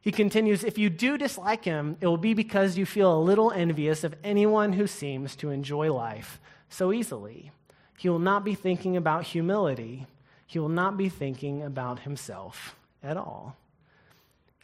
He 0.00 0.10
continues, 0.10 0.64
if 0.64 0.76
you 0.76 0.90
do 0.90 1.16
dislike 1.16 1.64
him, 1.64 1.96
it 2.00 2.06
will 2.06 2.18
be 2.18 2.34
because 2.34 2.76
you 2.76 2.84
feel 2.84 3.16
a 3.16 3.22
little 3.22 3.52
envious 3.52 4.04
of 4.04 4.16
anyone 4.24 4.72
who 4.72 4.86
seems 4.86 5.36
to 5.36 5.50
enjoy 5.50 5.92
life 5.92 6.40
so 6.68 6.92
easily. 6.92 7.52
He 7.96 8.08
will 8.08 8.18
not 8.18 8.44
be 8.44 8.54
thinking 8.54 8.96
about 8.96 9.24
humility. 9.24 10.06
He 10.46 10.58
will 10.58 10.68
not 10.68 10.96
be 10.96 11.08
thinking 11.08 11.62
about 11.62 12.00
himself 12.00 12.74
at 13.02 13.16
all. 13.16 13.56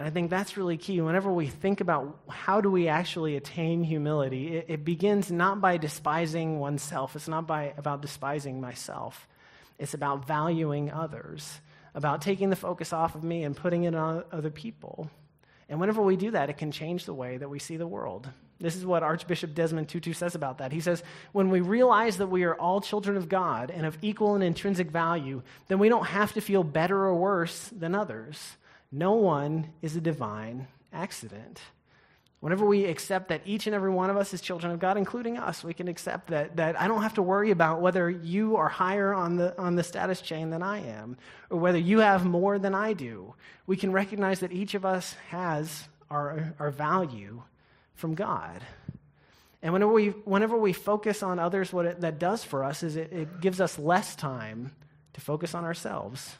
And 0.00 0.06
I 0.06 0.10
think 0.10 0.30
that's 0.30 0.56
really 0.56 0.78
key. 0.78 1.02
Whenever 1.02 1.30
we 1.30 1.46
think 1.46 1.82
about 1.82 2.20
how 2.26 2.62
do 2.62 2.70
we 2.70 2.88
actually 2.88 3.36
attain 3.36 3.84
humility, 3.84 4.56
it, 4.56 4.64
it 4.68 4.84
begins 4.84 5.30
not 5.30 5.60
by 5.60 5.76
despising 5.76 6.58
oneself. 6.58 7.14
It's 7.16 7.28
not 7.28 7.46
by, 7.46 7.74
about 7.76 8.00
despising 8.00 8.62
myself. 8.62 9.28
It's 9.78 9.92
about 9.92 10.26
valuing 10.26 10.90
others, 10.90 11.60
about 11.94 12.22
taking 12.22 12.48
the 12.48 12.56
focus 12.56 12.94
off 12.94 13.14
of 13.14 13.22
me 13.22 13.44
and 13.44 13.54
putting 13.54 13.84
it 13.84 13.94
on 13.94 14.24
other 14.32 14.48
people. 14.48 15.10
And 15.68 15.78
whenever 15.78 16.00
we 16.00 16.16
do 16.16 16.30
that, 16.30 16.48
it 16.48 16.56
can 16.56 16.72
change 16.72 17.04
the 17.04 17.12
way 17.12 17.36
that 17.36 17.50
we 17.50 17.58
see 17.58 17.76
the 17.76 17.86
world. 17.86 18.26
This 18.58 18.76
is 18.76 18.86
what 18.86 19.02
Archbishop 19.02 19.54
Desmond 19.54 19.90
Tutu 19.90 20.14
says 20.14 20.34
about 20.34 20.58
that. 20.58 20.72
He 20.72 20.80
says, 20.80 21.02
When 21.32 21.50
we 21.50 21.60
realize 21.60 22.16
that 22.16 22.28
we 22.28 22.44
are 22.44 22.54
all 22.54 22.80
children 22.80 23.18
of 23.18 23.28
God 23.28 23.70
and 23.70 23.84
of 23.84 23.98
equal 24.00 24.34
and 24.34 24.42
intrinsic 24.42 24.90
value, 24.90 25.42
then 25.68 25.78
we 25.78 25.90
don't 25.90 26.06
have 26.06 26.32
to 26.32 26.40
feel 26.40 26.64
better 26.64 26.96
or 26.96 27.14
worse 27.14 27.68
than 27.68 27.94
others. 27.94 28.56
No 28.92 29.12
one 29.12 29.72
is 29.83 29.96
a 29.96 30.00
divine 30.00 30.66
accident. 30.92 31.61
Whenever 32.40 32.64
we 32.64 32.87
accept 32.87 33.29
that 33.29 33.42
each 33.44 33.66
and 33.66 33.74
every 33.74 33.90
one 33.90 34.09
of 34.09 34.16
us 34.16 34.33
is 34.33 34.40
children 34.40 34.72
of 34.72 34.79
God, 34.81 34.96
including 34.96 35.37
us, 35.37 35.62
we 35.62 35.74
can 35.74 35.88
accept 35.88 36.29
that, 36.29 36.57
that 36.57 36.81
I 36.81 36.88
don't 36.88 37.03
have 37.03 37.14
to 37.14 37.22
worry 37.22 37.50
about 37.50 37.83
whether 37.83 38.09
you 38.09 38.57
are 38.57 38.68
higher 38.68 39.12
on 39.12 39.37
the, 39.37 39.57
on 39.61 39.76
the 39.76 39.83
status 39.83 40.22
chain 40.22 40.48
than 40.48 40.62
I 40.62 40.81
am, 40.87 41.18
or 41.50 41.59
whether 41.59 41.79
you 41.79 41.98
have 41.98 42.24
more 42.24 42.59
than 42.59 42.74
I 42.74 42.94
do. 42.94 43.35
We 43.66 43.76
can 43.76 43.92
recognize 43.92 44.40
that 44.40 44.53
each 44.53 44.74
of 44.74 44.87
us 44.87 45.14
has 45.29 45.87
our, 46.09 46.55
our 46.59 46.70
value 46.70 47.42
from 47.94 48.14
God. 48.14 48.62
And 49.62 49.74
whenever 49.74 49.92
we, 49.92 50.09
whenever 50.09 50.57
we 50.57 50.72
focus 50.72 51.22
on 51.22 51.38
others, 51.38 51.74
what 51.74 51.85
it, 51.85 52.00
that 52.00 52.18
does 52.18 52.42
for 52.42 52.64
us 52.64 52.83
is 52.83 52.96
it, 52.96 53.12
it 53.12 53.40
gives 53.42 53.61
us 53.61 53.79
less 53.79 54.16
time 54.16 54.72
to 55.12 55.20
focus 55.20 55.55
on 55.55 55.64
ourselves. 55.64 56.37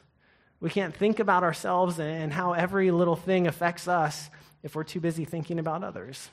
We 0.61 0.71
can't 0.71 0.95
think 0.95 1.21
about 1.21 1.43
ourselves 1.43 1.99
and 1.99 2.33
how 2.33 2.53
every 2.53 2.91
little 2.91 3.17
thing 3.17 3.47
affects 3.47 3.89
us 3.89 4.31
if 4.63 4.75
we're 4.75 4.85
too 4.85 5.01
busy 5.01 5.25
thinking 5.25 5.59
about 5.59 5.83
others. 5.83 6.29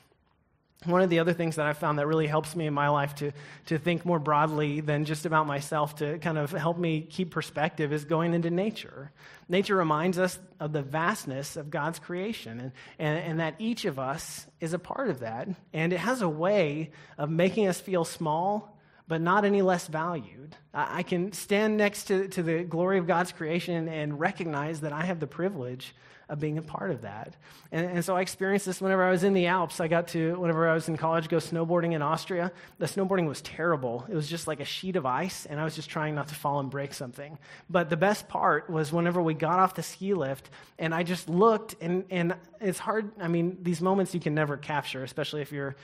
One 0.84 1.02
of 1.02 1.10
the 1.10 1.20
other 1.20 1.34
things 1.34 1.56
that 1.56 1.66
I've 1.66 1.80
found 1.80 1.98
that 1.98 2.06
really 2.06 2.28
helps 2.28 2.56
me 2.56 2.68
in 2.68 2.74
my 2.74 2.90
life 2.90 3.16
to, 3.16 3.32
to 3.66 3.80
think 3.80 4.06
more 4.06 4.20
broadly 4.20 4.80
than 4.80 5.06
just 5.06 5.26
about 5.26 5.48
myself, 5.48 5.96
to 5.96 6.20
kind 6.20 6.38
of 6.38 6.52
help 6.52 6.78
me 6.78 7.02
keep 7.02 7.32
perspective, 7.32 7.92
is 7.92 8.06
going 8.06 8.36
into 8.36 8.52
nature. 8.52 9.12
Nature 9.50 9.76
reminds 9.76 10.20
us 10.20 10.38
of 10.60 10.74
the 10.74 10.84
vastness 10.84 11.58
of 11.58 11.72
God's 11.72 11.98
creation 11.98 12.60
and, 12.60 12.72
and, 13.00 13.18
and 13.18 13.40
that 13.40 13.56
each 13.58 13.86
of 13.86 13.98
us 13.98 14.46
is 14.60 14.74
a 14.74 14.80
part 14.80 15.10
of 15.10 15.22
that. 15.22 15.48
And 15.74 15.94
it 15.94 16.00
has 16.00 16.22
a 16.22 16.30
way 16.30 16.92
of 17.18 17.32
making 17.32 17.68
us 17.68 17.82
feel 17.82 18.06
small 18.06 18.77
but 19.08 19.22
not 19.22 19.46
any 19.46 19.62
less 19.62 19.88
valued. 19.88 20.56
I 20.74 21.04
can 21.04 21.32
stand 21.32 21.78
next 21.78 22.06
to, 22.06 22.28
to 22.30 22.44
the 22.44 22.64
glory 22.64 22.98
of 22.98 23.08
God's 23.08 23.32
creation 23.32 23.88
and 23.88 24.20
recognize 24.20 24.82
that 24.82 24.94
I 24.94 25.04
have 25.06 25.20
the 25.20 25.28
privilege 25.28 25.96
of 26.30 26.40
being 26.40 26.58
a 26.58 26.62
part 26.62 26.92
of 26.92 27.02
that. 27.02 27.36
And, 27.72 27.90
and, 27.90 28.06
so 28.06 28.16
I 28.16 28.22
experienced 28.22 28.66
this 28.66 28.82
whenever 28.82 29.04
I 29.04 29.12
was 29.12 29.24
in 29.24 29.34
the 29.34 29.48
Alps. 29.48 29.80
I 29.80 29.88
got 29.88 30.10
to, 30.10 30.38
whenever 30.40 30.68
I 30.68 30.74
was 30.74 30.90
in 30.90 30.98
college, 30.98 31.30
go 31.30 31.38
snowboarding 31.38 31.94
in 31.94 32.02
Austria. 32.02 32.52
The 32.80 32.86
snowboarding 32.86 33.28
was 33.28 33.42
terrible. 33.42 34.06
It 34.10 34.16
was 34.16 34.28
just 34.28 34.48
like 34.48 34.60
a 34.60 34.66
sheet 34.66 34.96
of 34.96 35.06
ice, 35.06 35.46
and 35.46 35.60
I 35.60 35.64
was 35.64 35.76
just 35.76 35.90
trying 35.90 36.16
not 36.16 36.28
to 36.30 36.36
fall 36.36 36.60
and 36.60 36.70
break 36.70 36.94
something. 36.94 37.38
But 37.70 37.90
the 37.90 37.98
best 37.98 38.28
part 38.28 38.70
was 38.70 38.92
whenever 38.92 39.22
we 39.22 39.34
got 39.34 39.60
off 39.60 39.76
the 39.76 39.84
ski 39.84 40.14
lift, 40.14 40.50
and 40.78 40.94
I 40.94 41.04
just 41.04 41.30
looked, 41.30 41.76
and, 41.82 42.04
and 42.10 42.36
it's 42.60 42.80
hard. 42.80 43.12
I 43.20 43.30
mean, 43.30 43.58
these 43.62 43.82
moments 43.82 44.14
you 44.14 44.20
can 44.20 44.36
never 44.36 44.58
capture, 44.58 45.04
especially 45.04 45.42
if 45.42 45.52
you're 45.52 45.76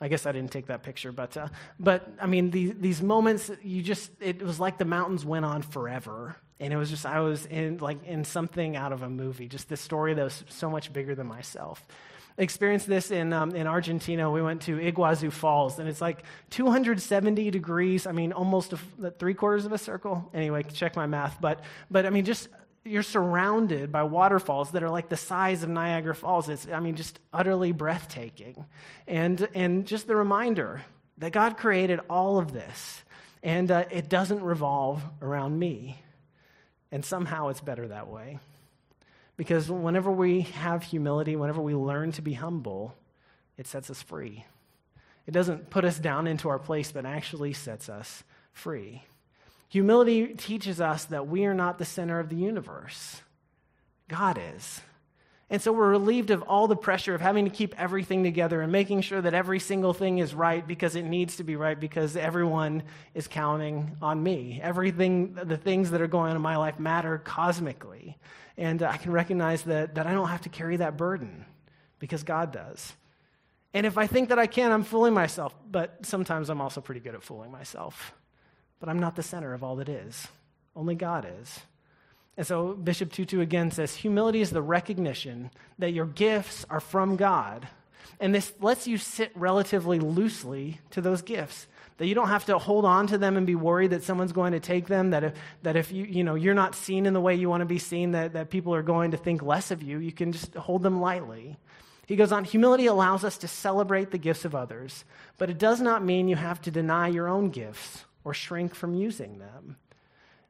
I 0.00 0.08
guess 0.08 0.26
I 0.26 0.32
didn't 0.32 0.50
take 0.50 0.66
that 0.66 0.82
picture, 0.82 1.12
but, 1.12 1.36
uh, 1.36 1.48
but 1.78 2.08
I 2.20 2.26
mean, 2.26 2.50
these, 2.50 2.74
these 2.78 3.02
moments, 3.02 3.50
you 3.62 3.82
just, 3.82 4.10
it 4.20 4.42
was 4.42 4.58
like 4.58 4.78
the 4.78 4.84
mountains 4.84 5.24
went 5.24 5.44
on 5.44 5.62
forever. 5.62 6.36
And 6.60 6.72
it 6.72 6.76
was 6.76 6.90
just, 6.90 7.06
I 7.06 7.20
was 7.20 7.46
in, 7.46 7.78
like, 7.78 8.04
in 8.04 8.24
something 8.24 8.76
out 8.76 8.92
of 8.92 9.02
a 9.02 9.08
movie, 9.08 9.48
just 9.48 9.68
this 9.68 9.80
story 9.80 10.12
that 10.14 10.22
was 10.22 10.44
so 10.48 10.68
much 10.68 10.92
bigger 10.92 11.14
than 11.14 11.26
myself. 11.26 11.84
I 12.38 12.42
experienced 12.42 12.86
this 12.86 13.10
in, 13.10 13.32
um, 13.32 13.54
in 13.54 13.66
Argentina. 13.66 14.30
We 14.30 14.42
went 14.42 14.62
to 14.62 14.76
Iguazu 14.76 15.32
Falls, 15.32 15.78
and 15.78 15.88
it's 15.88 16.00
like 16.00 16.22
270 16.50 17.50
degrees. 17.50 18.06
I 18.06 18.12
mean, 18.12 18.32
almost 18.32 18.74
a, 18.74 19.10
three 19.18 19.34
quarters 19.34 19.64
of 19.64 19.72
a 19.72 19.78
circle. 19.78 20.30
Anyway, 20.34 20.62
check 20.62 20.96
my 20.96 21.06
math. 21.06 21.40
But, 21.40 21.62
but 21.90 22.06
I 22.06 22.10
mean, 22.10 22.24
just 22.24 22.48
you're 22.84 23.02
surrounded 23.02 23.92
by 23.92 24.02
waterfalls 24.04 24.72
that 24.72 24.82
are 24.82 24.90
like 24.90 25.08
the 25.08 25.16
size 25.16 25.62
of 25.62 25.68
Niagara 25.68 26.14
Falls. 26.14 26.48
It's, 26.48 26.66
I 26.68 26.80
mean, 26.80 26.94
just 26.94 27.18
utterly 27.32 27.72
breathtaking. 27.72 28.64
And, 29.06 29.48
and 29.54 29.86
just 29.86 30.06
the 30.06 30.16
reminder 30.16 30.82
that 31.18 31.32
God 31.32 31.56
created 31.56 32.00
all 32.08 32.38
of 32.38 32.52
this, 32.52 33.02
and 33.42 33.70
uh, 33.70 33.84
it 33.90 34.08
doesn't 34.08 34.42
revolve 34.42 35.02
around 35.20 35.58
me. 35.58 36.00
And 36.92 37.04
somehow 37.04 37.48
it's 37.48 37.60
better 37.60 37.88
that 37.88 38.08
way. 38.08 38.38
Because 39.36 39.70
whenever 39.70 40.10
we 40.10 40.42
have 40.42 40.82
humility, 40.82 41.36
whenever 41.36 41.62
we 41.62 41.74
learn 41.74 42.12
to 42.12 42.22
be 42.22 42.34
humble, 42.34 42.94
it 43.56 43.66
sets 43.66 43.90
us 43.90 44.02
free. 44.02 44.44
It 45.26 45.30
doesn't 45.32 45.70
put 45.70 45.84
us 45.84 45.98
down 45.98 46.26
into 46.26 46.48
our 46.48 46.58
place, 46.58 46.92
but 46.92 47.06
actually 47.06 47.52
sets 47.52 47.88
us 47.88 48.24
free. 48.52 49.04
Humility 49.68 50.34
teaches 50.34 50.80
us 50.80 51.04
that 51.06 51.28
we 51.28 51.44
are 51.44 51.54
not 51.54 51.78
the 51.78 51.84
center 51.84 52.18
of 52.18 52.28
the 52.28 52.36
universe, 52.36 53.22
God 54.08 54.40
is. 54.56 54.80
And 55.52 55.60
so 55.60 55.72
we're 55.72 55.90
relieved 55.90 56.30
of 56.30 56.42
all 56.42 56.68
the 56.68 56.76
pressure 56.76 57.12
of 57.12 57.20
having 57.20 57.44
to 57.44 57.50
keep 57.50 57.74
everything 57.78 58.22
together 58.22 58.62
and 58.62 58.70
making 58.70 59.00
sure 59.00 59.20
that 59.20 59.34
every 59.34 59.58
single 59.58 59.92
thing 59.92 60.18
is 60.18 60.32
right 60.32 60.64
because 60.64 60.94
it 60.94 61.02
needs 61.02 61.36
to 61.36 61.44
be 61.44 61.56
right 61.56 61.78
because 61.78 62.16
everyone 62.16 62.84
is 63.14 63.26
counting 63.26 63.96
on 64.00 64.22
me. 64.22 64.60
Everything, 64.62 65.34
the 65.34 65.56
things 65.56 65.90
that 65.90 66.00
are 66.00 66.06
going 66.06 66.30
on 66.30 66.36
in 66.36 66.42
my 66.42 66.56
life 66.56 66.78
matter 66.78 67.18
cosmically. 67.18 68.16
And 68.56 68.80
I 68.84 68.96
can 68.96 69.10
recognize 69.10 69.62
that, 69.62 69.96
that 69.96 70.06
I 70.06 70.12
don't 70.12 70.28
have 70.28 70.42
to 70.42 70.48
carry 70.48 70.76
that 70.76 70.96
burden 70.96 71.44
because 71.98 72.22
God 72.22 72.52
does. 72.52 72.92
And 73.74 73.86
if 73.86 73.98
I 73.98 74.06
think 74.06 74.28
that 74.28 74.38
I 74.38 74.46
can, 74.46 74.70
I'm 74.70 74.84
fooling 74.84 75.14
myself. 75.14 75.52
But 75.68 76.06
sometimes 76.06 76.48
I'm 76.48 76.60
also 76.60 76.80
pretty 76.80 77.00
good 77.00 77.16
at 77.16 77.24
fooling 77.24 77.50
myself. 77.50 78.14
But 78.78 78.88
I'm 78.88 79.00
not 79.00 79.16
the 79.16 79.22
center 79.24 79.52
of 79.52 79.64
all 79.64 79.76
that 79.76 79.88
is. 79.88 80.28
Only 80.76 80.94
God 80.94 81.26
is. 81.40 81.60
And 82.40 82.46
so 82.46 82.72
Bishop 82.72 83.12
Tutu 83.12 83.42
again 83.42 83.70
says 83.70 83.94
humility 83.94 84.40
is 84.40 84.48
the 84.48 84.62
recognition 84.62 85.50
that 85.78 85.92
your 85.92 86.06
gifts 86.06 86.64
are 86.70 86.80
from 86.80 87.16
God. 87.16 87.68
And 88.18 88.34
this 88.34 88.50
lets 88.62 88.86
you 88.86 88.96
sit 88.96 89.30
relatively 89.34 89.98
loosely 89.98 90.80
to 90.92 91.02
those 91.02 91.20
gifts. 91.20 91.66
That 91.98 92.06
you 92.06 92.14
don't 92.14 92.28
have 92.30 92.46
to 92.46 92.56
hold 92.56 92.86
on 92.86 93.08
to 93.08 93.18
them 93.18 93.36
and 93.36 93.46
be 93.46 93.56
worried 93.56 93.90
that 93.90 94.04
someone's 94.04 94.32
going 94.32 94.52
to 94.52 94.58
take 94.58 94.86
them, 94.86 95.10
that 95.10 95.22
if, 95.22 95.34
that 95.64 95.76
if 95.76 95.92
you, 95.92 96.06
you 96.06 96.24
know, 96.24 96.34
you're 96.34 96.54
not 96.54 96.74
seen 96.74 97.04
in 97.04 97.12
the 97.12 97.20
way 97.20 97.34
you 97.34 97.50
want 97.50 97.60
to 97.60 97.66
be 97.66 97.78
seen, 97.78 98.12
that, 98.12 98.32
that 98.32 98.48
people 98.48 98.74
are 98.74 98.80
going 98.82 99.10
to 99.10 99.18
think 99.18 99.42
less 99.42 99.70
of 99.70 99.82
you, 99.82 99.98
you 99.98 100.10
can 100.10 100.32
just 100.32 100.54
hold 100.54 100.82
them 100.82 100.98
lightly. 100.98 101.58
He 102.06 102.16
goes 102.16 102.32
on, 102.32 102.44
humility 102.44 102.86
allows 102.86 103.22
us 103.22 103.36
to 103.36 103.48
celebrate 103.48 104.12
the 104.12 104.16
gifts 104.16 104.46
of 104.46 104.54
others, 104.54 105.04
but 105.36 105.50
it 105.50 105.58
does 105.58 105.82
not 105.82 106.02
mean 106.02 106.26
you 106.26 106.36
have 106.36 106.62
to 106.62 106.70
deny 106.70 107.08
your 107.08 107.28
own 107.28 107.50
gifts 107.50 108.06
or 108.24 108.32
shrink 108.32 108.74
from 108.74 108.94
using 108.94 109.40
them. 109.40 109.76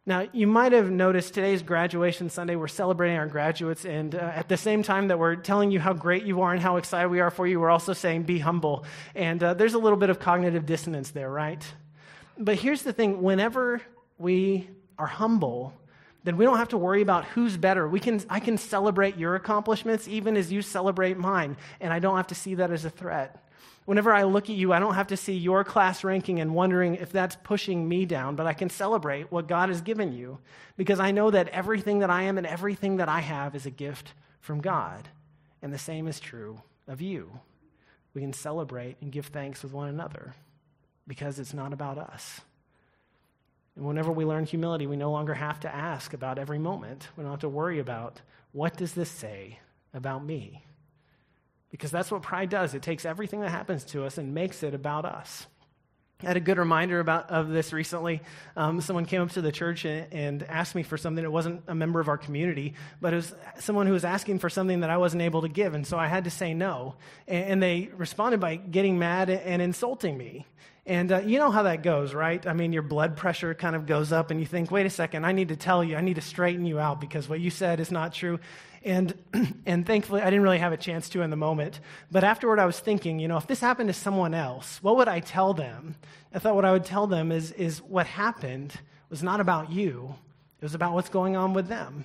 Now, 0.07 0.27
you 0.33 0.47
might 0.47 0.73
have 0.73 0.91
noticed 0.91 1.35
today's 1.35 1.63
graduation 1.63 2.31
Sunday, 2.31 2.57
we're 2.57 2.69
celebrating 2.69 3.19
our 3.19 3.27
graduates, 3.27 3.85
and 3.85 4.15
uh, 4.15 4.19
at 4.19 4.49
the 4.49 4.57
same 4.57 4.83
time 4.83 5.09
that 5.09 5.19
we're 5.19 5.37
telling 5.37 5.71
you 5.71 5.79
how 5.79 5.93
great 5.93 6.25
you 6.25 6.41
are 6.41 6.53
and 6.53 6.61
how 6.61 6.79
excited 6.79 7.09
we 7.09 7.21
are 7.21 7.31
for 7.31 7.47
you, 7.47 7.61
we're 7.61 7.69
also 7.69 7.93
saying 7.93 8.23
be 8.23 8.39
humble. 8.39 8.87
And 9.15 9.43
uh, 9.43 9.53
there's 9.53 9.75
a 9.75 9.79
little 9.79 9.99
bit 9.99 10.09
of 10.09 10.19
cognitive 10.19 10.65
dissonance 10.65 11.11
there, 11.11 11.31
right? 11.31 11.63
But 12.39 12.57
here's 12.57 12.81
the 12.81 12.95
thing 12.95 13.21
whenever 13.21 13.83
we 14.17 14.71
are 14.99 15.07
humble, 15.07 15.75
then 16.25 16.39
we 16.39 16.47
don't 16.47 16.57
have 16.57 16.71
to 16.71 16.79
worry 16.79 17.03
about 17.03 17.27
who's 17.27 17.59
better. 17.59 17.87
We 17.87 18.01
can, 18.01 18.23
I 18.31 18.41
can 18.41 18.57
celebrate 18.57 19.19
your 19.19 19.35
accomplishments 19.35 20.09
even 20.09 20.35
as 20.39 20.51
you 20.51 20.63
celebrate 20.63 21.19
mine, 21.19 21.59
and 21.79 21.93
I 21.93 21.99
don't 21.99 22.17
have 22.17 22.29
to 22.29 22.35
see 22.35 22.55
that 22.55 22.71
as 22.71 22.87
a 22.87 22.91
threat. 22.91 23.45
Whenever 23.91 24.15
I 24.15 24.23
look 24.23 24.49
at 24.49 24.55
you, 24.55 24.73
I 24.73 24.79
don't 24.79 24.95
have 24.95 25.09
to 25.09 25.17
see 25.17 25.37
your 25.37 25.65
class 25.65 26.05
ranking 26.05 26.39
and 26.39 26.55
wondering 26.55 26.95
if 26.95 27.11
that's 27.11 27.35
pushing 27.43 27.89
me 27.89 28.07
down, 28.07 28.37
but 28.37 28.47
I 28.47 28.53
can 28.53 28.71
celebrate 28.71 29.33
what 29.33 29.49
God 29.49 29.69
has 29.69 29.81
given 29.81 30.13
you 30.13 30.39
because 30.77 31.01
I 31.01 31.11
know 31.11 31.29
that 31.33 31.49
everything 31.49 31.99
that 31.99 32.09
I 32.09 32.23
am 32.23 32.39
and 32.39 32.47
everything 32.47 32.99
that 32.99 33.09
I 33.09 33.19
have 33.19 33.57
is 33.57 33.67
a 33.67 33.71
gift 33.71 34.15
from 34.39 34.61
God. 34.61 35.09
And 35.61 35.73
the 35.73 35.77
same 35.77 36.07
is 36.07 36.21
true 36.21 36.63
of 36.87 37.01
you. 37.01 37.41
We 38.15 38.21
can 38.21 38.33
celebrate 38.33 38.97
and 39.01 39.11
give 39.11 39.27
thanks 39.27 39.65
with 39.65 39.73
one 39.73 39.89
another 39.89 40.37
because 41.09 41.41
it's 41.41 41.53
not 41.53 41.73
about 41.73 41.99
us. 41.99 42.43
And 43.75 43.85
whenever 43.85 44.13
we 44.13 44.25
learn 44.25 44.47
humility, 44.47 44.87
we 44.87 44.97
no 44.97 45.11
longer 45.11 45.35
have 45.35 45.59
to 45.59 45.75
ask 45.75 46.15
about 46.15 46.39
every 46.39 46.61
moment. 46.61 47.09
We 47.17 47.25
don't 47.25 47.33
have 47.33 47.41
to 47.41 47.49
worry 47.49 47.81
about 47.81 48.21
what 48.53 48.77
does 48.77 48.95
this 48.95 49.11
say 49.11 49.59
about 49.93 50.25
me? 50.25 50.65
Because 51.71 51.91
that's 51.91 52.11
what 52.11 52.23
pride 52.23 52.51
does. 52.51 52.75
It 52.75 52.83
takes 52.83 53.05
everything 53.05 53.41
that 53.41 53.51
happens 53.51 53.85
to 53.87 54.05
us 54.05 54.19
and 54.19 54.35
makes 54.35 54.63
it 54.63 54.75
about 54.75 55.05
us. 55.05 55.47
I 56.23 56.27
had 56.27 56.37
a 56.37 56.41
good 56.41 56.59
reminder 56.59 57.01
about 57.01 57.31
of 57.31 57.49
this 57.49 57.73
recently. 57.73 58.21
Um, 58.55 58.81
someone 58.83 59.07
came 59.07 59.23
up 59.23 59.31
to 59.31 59.41
the 59.41 59.53
church 59.53 59.87
and, 59.87 60.13
and, 60.13 60.43
asked 60.43 60.75
me 60.75 60.83
for 60.83 60.99
something. 60.99 61.25
It 61.25 61.33
wasn't 61.33 61.63
a 61.67 61.75
member 61.75 61.99
of 61.99 62.09
our 62.09 62.19
community, 62.19 62.75
but 63.01 63.15
it 63.15 63.17
was 63.17 63.35
someone 63.59 63.87
who 63.87 63.95
was 63.95 64.05
asking 64.05 64.41
for 64.41 64.51
something 64.51 64.81
that 64.81 64.91
I 64.91 64.99
wasn't 64.99 65.23
able 65.23 65.43
to 65.43 65.49
give, 65.49 65.73
and 65.73 65.87
so 65.87 65.99
I 65.99 66.09
had 66.09 66.25
to 66.25 66.31
say 66.31 66.53
no. 66.53 66.97
And, 67.27 67.45
and 67.45 67.63
they 67.63 67.91
responded 67.97 68.39
by 68.39 68.57
getting 68.57 68.99
mad 68.99 69.31
and 69.31 69.63
insulting 69.63 70.19
me. 70.19 70.47
And 70.85 71.13
uh, 71.13 71.21
you 71.21 71.39
know 71.39 71.51
how 71.51 71.63
that 71.63 71.83
goes, 71.83 72.13
right? 72.13 72.45
I 72.47 72.53
mean, 72.53 72.73
your 72.73 72.83
blood 72.83 73.17
pressure 73.17 73.55
kind 73.55 73.77
of 73.77 73.87
goes 73.87 74.13
up, 74.13 74.31
and 74.31 74.41
you 74.41 74.47
think, 74.47 74.71
"Wait 74.71 74.87
a 74.87 74.91
second, 74.91 75.25
I 75.25 75.33
need 75.33 75.49
to 75.49 75.57
tell 75.57 75.83
you, 75.83 75.97
I 75.97 76.01
need 76.03 76.17
to 76.17 76.23
straighten 76.23 76.67
you 76.67 76.79
out 76.79 77.01
because 77.01 77.29
what 77.29 77.41
you 77.41 77.51
said 77.51 77.81
is 77.81 77.91
not 77.91 78.13
true." 78.13 78.41
And, 78.83 79.15
and 79.67 79.87
thankfully, 79.87 80.23
I 80.23 80.27
didn't 80.27 80.43
really 80.43 80.59
have 80.59 80.73
a 80.73 80.77
chance 80.77 81.09
to 81.11 81.23
in 81.23 81.31
the 81.31 81.37
moment. 81.37 81.81
But 82.11 82.25
afterward, 82.25 82.59
I 82.59 82.67
was 82.67 82.79
thinking, 82.79 83.19
you 83.19 83.29
know, 83.29 83.37
if 83.37 83.47
this 83.47 83.61
happened 83.61 83.89
to 83.89 83.95
someone 83.95 84.35
else, 84.35 84.79
what 84.83 84.97
would 84.97 85.09
I 85.09 85.21
tell 85.21 85.55
them? 85.55 85.97
I 86.35 86.39
thought 86.39 86.55
what 86.55 86.65
I 86.65 86.73
would 86.73 86.85
tell 86.85 87.07
them 87.07 87.33
is, 87.33 87.53
is 87.53 87.83
what 87.83 88.07
happened 88.07 88.75
was 89.11 89.23
not 89.23 89.41
about 89.41 89.71
you, 89.71 90.15
it 90.61 90.65
was 90.65 90.75
about 90.75 90.93
what's 90.93 91.09
going 91.09 91.37
on 91.37 91.53
with 91.53 91.69
them. 91.69 92.05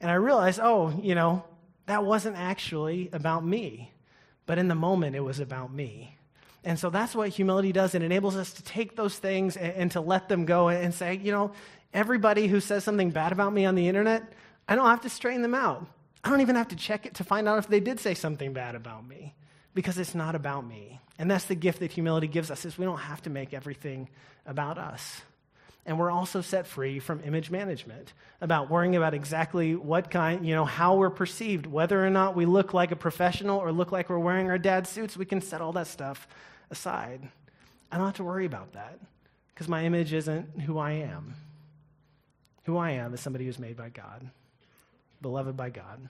And 0.00 0.10
I 0.10 0.14
realized, 0.14 0.60
oh, 0.62 0.98
you 1.02 1.14
know, 1.14 1.44
that 1.86 2.04
wasn't 2.04 2.36
actually 2.36 3.08
about 3.12 3.44
me. 3.44 3.92
But 4.44 4.58
in 4.58 4.68
the 4.68 4.74
moment, 4.74 5.16
it 5.16 5.20
was 5.20 5.40
about 5.40 5.72
me. 5.72 6.16
And 6.62 6.78
so 6.78 6.90
that's 6.90 7.14
what 7.14 7.30
humility 7.30 7.72
does. 7.72 7.94
It 7.94 8.02
enables 8.02 8.36
us 8.36 8.52
to 8.54 8.62
take 8.62 8.96
those 8.96 9.18
things 9.18 9.56
and, 9.56 9.72
and, 9.72 9.90
to 9.92 10.00
let 10.00 10.28
them 10.28 10.44
go 10.44 10.68
and 10.68 10.92
say, 10.92 11.16
you 11.16 11.32
know, 11.32 11.52
everybody 11.94 12.48
who 12.48 12.60
says 12.60 12.84
something 12.84 13.10
bad 13.10 13.32
about 13.32 13.52
me 13.52 13.64
on 13.64 13.76
the 13.76 13.88
internet, 13.88 14.22
I 14.68 14.74
don't 14.74 14.86
have 14.86 15.02
to 15.02 15.08
straighten 15.08 15.42
them 15.42 15.54
out. 15.54 15.86
I 16.26 16.28
don't 16.28 16.40
even 16.40 16.56
have 16.56 16.68
to 16.68 16.76
check 16.76 17.06
it 17.06 17.14
to 17.14 17.24
find 17.24 17.46
out 17.46 17.58
if 17.58 17.68
they 17.68 17.78
did 17.78 18.00
say 18.00 18.12
something 18.12 18.52
bad 18.52 18.74
about 18.74 19.06
me 19.06 19.32
because 19.74 19.96
it's 19.96 20.12
not 20.12 20.34
about 20.34 20.66
me. 20.66 20.98
And 21.20 21.30
that's 21.30 21.44
the 21.44 21.54
gift 21.54 21.78
that 21.78 21.92
humility 21.92 22.26
gives 22.26 22.50
us 22.50 22.64
is 22.64 22.76
we 22.76 22.84
don't 22.84 22.98
have 22.98 23.22
to 23.22 23.30
make 23.30 23.54
everything 23.54 24.08
about 24.44 24.76
us. 24.76 25.22
And 25.86 26.00
we're 26.00 26.10
also 26.10 26.40
set 26.40 26.66
free 26.66 26.98
from 26.98 27.22
image 27.24 27.52
management, 27.52 28.12
about 28.40 28.68
worrying 28.68 28.96
about 28.96 29.14
exactly 29.14 29.76
what 29.76 30.10
kind, 30.10 30.44
you 30.44 30.52
know, 30.52 30.64
how 30.64 30.96
we're 30.96 31.10
perceived, 31.10 31.64
whether 31.64 32.04
or 32.04 32.10
not 32.10 32.34
we 32.34 32.44
look 32.44 32.74
like 32.74 32.90
a 32.90 32.96
professional 32.96 33.60
or 33.60 33.70
look 33.70 33.92
like 33.92 34.10
we're 34.10 34.18
wearing 34.18 34.50
our 34.50 34.58
dad's 34.58 34.90
suits, 34.90 35.16
we 35.16 35.26
can 35.26 35.40
set 35.40 35.60
all 35.60 35.74
that 35.74 35.86
stuff 35.86 36.26
aside. 36.72 37.20
I 37.92 37.98
don't 37.98 38.06
have 38.06 38.16
to 38.16 38.24
worry 38.24 38.46
about 38.46 38.72
that 38.72 38.98
because 39.54 39.68
my 39.68 39.84
image 39.84 40.12
isn't 40.12 40.62
who 40.62 40.76
I 40.76 40.90
am. 40.90 41.34
Who 42.64 42.78
I 42.78 42.90
am 42.90 43.14
is 43.14 43.20
somebody 43.20 43.44
who's 43.44 43.60
made 43.60 43.76
by 43.76 43.90
God 43.90 44.28
beloved 45.20 45.56
by 45.56 45.70
God. 45.70 46.08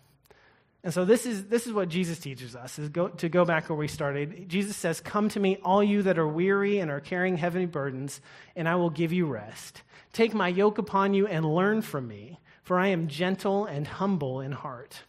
And 0.86 0.94
so 0.94 1.04
this 1.04 1.26
is, 1.26 1.46
this 1.46 1.66
is 1.66 1.72
what 1.72 1.88
Jesus 1.88 2.20
teaches 2.20 2.54
us, 2.54 2.78
is 2.78 2.88
go, 2.90 3.08
to 3.08 3.28
go 3.28 3.44
back 3.44 3.68
where 3.68 3.76
we 3.76 3.88
started. 3.88 4.48
Jesus 4.48 4.76
says, 4.76 5.00
Come 5.00 5.28
to 5.30 5.40
me, 5.40 5.58
all 5.64 5.82
you 5.82 6.02
that 6.02 6.16
are 6.16 6.28
weary 6.28 6.78
and 6.78 6.92
are 6.92 7.00
carrying 7.00 7.36
heavy 7.36 7.64
burdens, 7.64 8.20
and 8.54 8.68
I 8.68 8.76
will 8.76 8.90
give 8.90 9.12
you 9.12 9.26
rest. 9.26 9.82
Take 10.12 10.32
my 10.32 10.46
yoke 10.46 10.78
upon 10.78 11.12
you 11.12 11.26
and 11.26 11.44
learn 11.44 11.82
from 11.82 12.06
me, 12.06 12.38
for 12.62 12.78
I 12.78 12.88
am 12.88 13.08
gentle 13.08 13.64
and 13.64 13.84
humble 13.86 14.40
in 14.40 14.52
heart. 14.52 15.02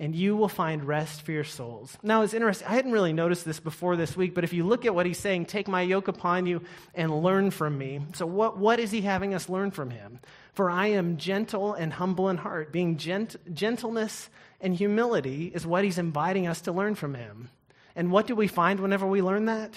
And 0.00 0.14
you 0.14 0.36
will 0.36 0.48
find 0.48 0.84
rest 0.84 1.22
for 1.22 1.32
your 1.32 1.44
souls. 1.44 1.98
Now, 2.04 2.22
it's 2.22 2.34
interesting. 2.34 2.68
I 2.68 2.74
hadn't 2.74 2.92
really 2.92 3.12
noticed 3.12 3.44
this 3.44 3.58
before 3.58 3.96
this 3.96 4.16
week, 4.16 4.32
but 4.32 4.44
if 4.44 4.52
you 4.52 4.64
look 4.64 4.84
at 4.84 4.94
what 4.94 5.06
he's 5.06 5.18
saying, 5.18 5.46
take 5.46 5.66
my 5.66 5.82
yoke 5.82 6.06
upon 6.06 6.46
you 6.46 6.62
and 6.94 7.22
learn 7.22 7.50
from 7.50 7.76
me. 7.76 8.00
So, 8.14 8.24
what, 8.24 8.56
what 8.58 8.78
is 8.78 8.92
he 8.92 9.00
having 9.00 9.34
us 9.34 9.48
learn 9.48 9.72
from 9.72 9.90
him? 9.90 10.20
For 10.52 10.70
I 10.70 10.88
am 10.88 11.16
gentle 11.16 11.74
and 11.74 11.92
humble 11.92 12.28
in 12.28 12.36
heart. 12.36 12.72
Being 12.72 12.96
gent- 12.96 13.36
gentleness 13.52 14.30
and 14.60 14.74
humility 14.74 15.50
is 15.52 15.66
what 15.66 15.84
he's 15.84 15.98
inviting 15.98 16.46
us 16.46 16.60
to 16.62 16.72
learn 16.72 16.94
from 16.94 17.14
him. 17.14 17.48
And 17.96 18.12
what 18.12 18.28
do 18.28 18.36
we 18.36 18.46
find 18.46 18.78
whenever 18.78 19.06
we 19.06 19.20
learn 19.20 19.46
that? 19.46 19.74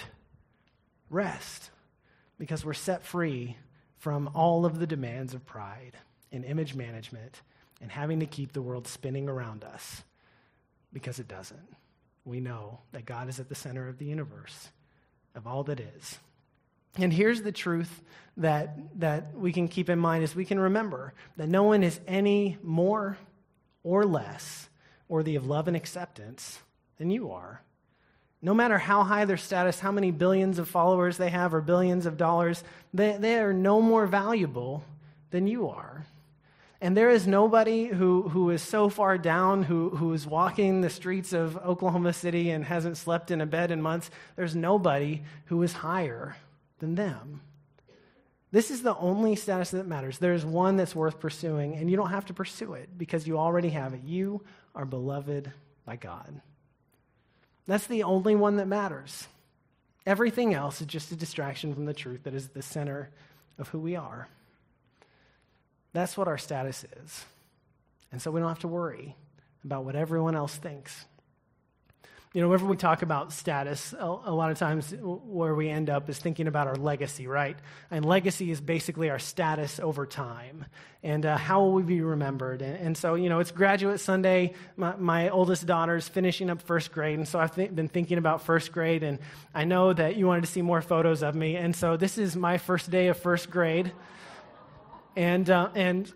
Rest, 1.09 1.71
because 2.37 2.63
we're 2.63 2.73
set 2.73 3.03
free 3.03 3.57
from 3.97 4.29
all 4.35 4.65
of 4.65 4.77
the 4.77 4.87
demands 4.87 5.33
of 5.33 5.45
pride 5.45 5.97
and 6.31 6.45
image 6.45 6.75
management 6.75 7.41
and 7.81 7.91
having 7.91 8.19
to 8.19 8.27
keep 8.27 8.53
the 8.53 8.61
world 8.61 8.87
spinning 8.87 9.27
around 9.27 9.63
us 9.63 10.03
because 10.93 11.19
it 11.19 11.27
doesn't. 11.27 11.75
We 12.25 12.39
know 12.39 12.79
that 12.91 13.05
God 13.05 13.29
is 13.29 13.39
at 13.39 13.49
the 13.49 13.55
center 13.55 13.87
of 13.87 13.97
the 13.97 14.05
universe, 14.05 14.69
of 15.35 15.47
all 15.47 15.63
that 15.63 15.79
is. 15.79 16.19
And 16.97 17.11
here's 17.11 17.41
the 17.41 17.51
truth 17.51 18.01
that, 18.37 18.99
that 18.99 19.35
we 19.35 19.53
can 19.53 19.67
keep 19.67 19.89
in 19.89 19.99
mind 19.99 20.23
is 20.23 20.35
we 20.35 20.45
can 20.45 20.59
remember 20.59 21.13
that 21.37 21.49
no 21.49 21.63
one 21.63 21.83
is 21.83 21.99
any 22.07 22.57
more 22.61 23.17
or 23.83 24.05
less 24.05 24.69
worthy 25.07 25.35
of 25.35 25.47
love 25.47 25.67
and 25.67 25.77
acceptance 25.77 26.59
than 26.97 27.09
you 27.09 27.31
are. 27.31 27.61
No 28.41 28.53
matter 28.53 28.77
how 28.77 29.03
high 29.03 29.25
their 29.25 29.37
status, 29.37 29.79
how 29.79 29.91
many 29.91 30.11
billions 30.11 30.57
of 30.57 30.67
followers 30.67 31.17
they 31.17 31.29
have, 31.29 31.53
or 31.53 31.61
billions 31.61 32.05
of 32.05 32.17
dollars, 32.17 32.63
they, 32.93 33.15
they 33.17 33.37
are 33.39 33.53
no 33.53 33.81
more 33.81 34.07
valuable 34.07 34.83
than 35.29 35.47
you 35.47 35.69
are. 35.69 36.05
And 36.83 36.97
there 36.97 37.11
is 37.11 37.27
nobody 37.27 37.85
who, 37.85 38.23
who 38.29 38.49
is 38.49 38.63
so 38.63 38.89
far 38.89 39.19
down, 39.19 39.61
who, 39.61 39.91
who 39.91 40.11
is 40.13 40.25
walking 40.25 40.81
the 40.81 40.89
streets 40.89 41.31
of 41.31 41.55
Oklahoma 41.57 42.11
City 42.11 42.49
and 42.49 42.65
hasn't 42.65 42.97
slept 42.97 43.29
in 43.29 43.39
a 43.39 43.45
bed 43.45 43.69
in 43.69 43.83
months. 43.83 44.09
There's 44.35 44.55
nobody 44.55 45.21
who 45.45 45.61
is 45.61 45.73
higher 45.73 46.35
than 46.79 46.95
them. 46.95 47.41
This 48.51 48.71
is 48.71 48.81
the 48.81 48.97
only 48.97 49.35
status 49.35 49.71
that 49.71 49.85
matters. 49.85 50.17
There's 50.17 50.43
one 50.43 50.75
that's 50.75 50.95
worth 50.95 51.19
pursuing, 51.19 51.75
and 51.75 51.89
you 51.89 51.95
don't 51.95 52.09
have 52.09 52.25
to 52.25 52.33
pursue 52.33 52.73
it 52.73 52.89
because 52.97 53.27
you 53.27 53.37
already 53.37 53.69
have 53.69 53.93
it. 53.93 54.01
You 54.03 54.41
are 54.75 54.85
beloved 54.85 55.51
by 55.85 55.97
God. 55.97 56.41
That's 57.67 57.87
the 57.87 58.03
only 58.03 58.35
one 58.35 58.57
that 58.57 58.67
matters. 58.67 59.27
Everything 60.05 60.55
else 60.55 60.81
is 60.81 60.87
just 60.87 61.11
a 61.11 61.15
distraction 61.15 61.75
from 61.75 61.85
the 61.85 61.93
truth 61.93 62.23
that 62.23 62.33
is 62.33 62.49
the 62.49 62.63
center 62.63 63.11
of 63.59 63.69
who 63.69 63.79
we 63.79 63.95
are. 63.95 64.27
That's 65.93 66.17
what 66.17 66.27
our 66.27 66.37
status 66.37 66.85
is. 67.03 67.25
And 68.11 68.21
so 68.21 68.31
we 68.31 68.39
don't 68.39 68.49
have 68.49 68.59
to 68.59 68.67
worry 68.67 69.15
about 69.63 69.85
what 69.85 69.95
everyone 69.95 70.35
else 70.35 70.55
thinks. 70.55 71.05
You 72.33 72.39
know, 72.39 72.47
whenever 72.47 72.65
we 72.65 72.77
talk 72.77 73.01
about 73.01 73.33
status, 73.33 73.93
a, 73.99 74.07
lot 74.07 74.51
of 74.51 74.57
times 74.57 74.95
where 75.01 75.53
we 75.53 75.67
end 75.67 75.89
up 75.89 76.09
is 76.09 76.17
thinking 76.17 76.47
about 76.47 76.65
our 76.65 76.77
legacy, 76.77 77.27
right? 77.27 77.57
And 77.89 78.05
legacy 78.05 78.51
is 78.51 78.61
basically 78.61 79.09
our 79.09 79.19
status 79.19 79.81
over 79.81 80.05
time. 80.05 80.63
And 81.03 81.25
uh, 81.25 81.35
how 81.35 81.59
will 81.59 81.73
we 81.73 81.83
be 81.83 81.99
remembered? 81.99 82.61
And, 82.61 82.77
and, 82.77 82.97
so, 82.97 83.15
you 83.15 83.27
know, 83.27 83.39
it's 83.39 83.51
graduate 83.51 83.99
Sunday. 83.99 84.53
My, 84.77 84.95
my 84.95 85.27
oldest 85.27 85.65
daughter's 85.65 86.07
finishing 86.07 86.49
up 86.49 86.61
first 86.61 86.93
grade. 86.93 87.17
And 87.17 87.27
so 87.27 87.37
I've 87.37 87.53
th- 87.53 87.75
been 87.75 87.89
thinking 87.89 88.17
about 88.17 88.43
first 88.43 88.71
grade. 88.71 89.03
And 89.03 89.19
I 89.53 89.65
know 89.65 89.91
that 89.91 90.15
you 90.15 90.25
wanted 90.25 90.45
to 90.45 90.51
see 90.51 90.61
more 90.61 90.81
photos 90.81 91.23
of 91.23 91.35
me. 91.35 91.57
And 91.57 91.75
so 91.75 91.97
this 91.97 92.17
is 92.17 92.37
my 92.37 92.57
first 92.57 92.89
day 92.89 93.09
of 93.09 93.17
first 93.17 93.49
grade 93.51 93.91
and 95.15 95.49
uh, 95.49 95.69
and 95.75 96.11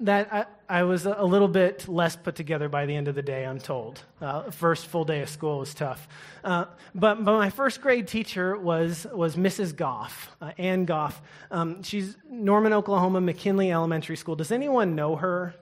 that 0.00 0.32
I, 0.32 0.80
I, 0.80 0.82
was 0.82 1.06
a 1.06 1.24
little 1.24 1.48
bit 1.48 1.88
less 1.88 2.14
put 2.14 2.34
together 2.34 2.68
by 2.68 2.84
the 2.86 2.94
end 2.94 3.08
of 3.08 3.14
the 3.14 3.22
day. 3.22 3.46
I'm 3.46 3.58
told. 3.58 4.02
Uh, 4.20 4.50
first 4.50 4.86
full 4.86 5.04
day 5.04 5.22
of 5.22 5.28
school 5.28 5.58
was 5.58 5.72
tough, 5.72 6.06
uh, 6.44 6.66
but 6.94 7.24
but 7.24 7.32
my 7.36 7.50
first 7.50 7.80
grade 7.80 8.06
teacher 8.06 8.56
was 8.56 9.06
was 9.12 9.36
Mrs. 9.36 9.74
Goff, 9.74 10.30
uh, 10.40 10.52
Ann 10.58 10.84
Goff. 10.84 11.22
Um, 11.50 11.82
she's 11.82 12.16
Norman, 12.28 12.72
Oklahoma, 12.72 13.20
McKinley 13.20 13.72
Elementary 13.72 14.16
School. 14.16 14.36
Does 14.36 14.52
anyone 14.52 14.94
know 14.94 15.16
her? 15.16 15.54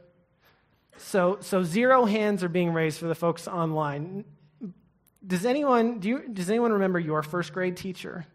So 0.96 1.38
so 1.40 1.62
zero 1.62 2.04
hands 2.04 2.42
are 2.42 2.48
being 2.48 2.72
raised 2.72 2.98
for 2.98 3.06
the 3.06 3.14
folks 3.14 3.46
online. 3.46 4.24
Does 5.26 5.44
anyone 5.44 6.00
do 6.00 6.08
you, 6.08 6.28
does 6.28 6.50
anyone 6.50 6.72
remember 6.72 6.98
your 6.98 7.22
first 7.22 7.52
grade 7.52 7.76
teacher? 7.76 8.26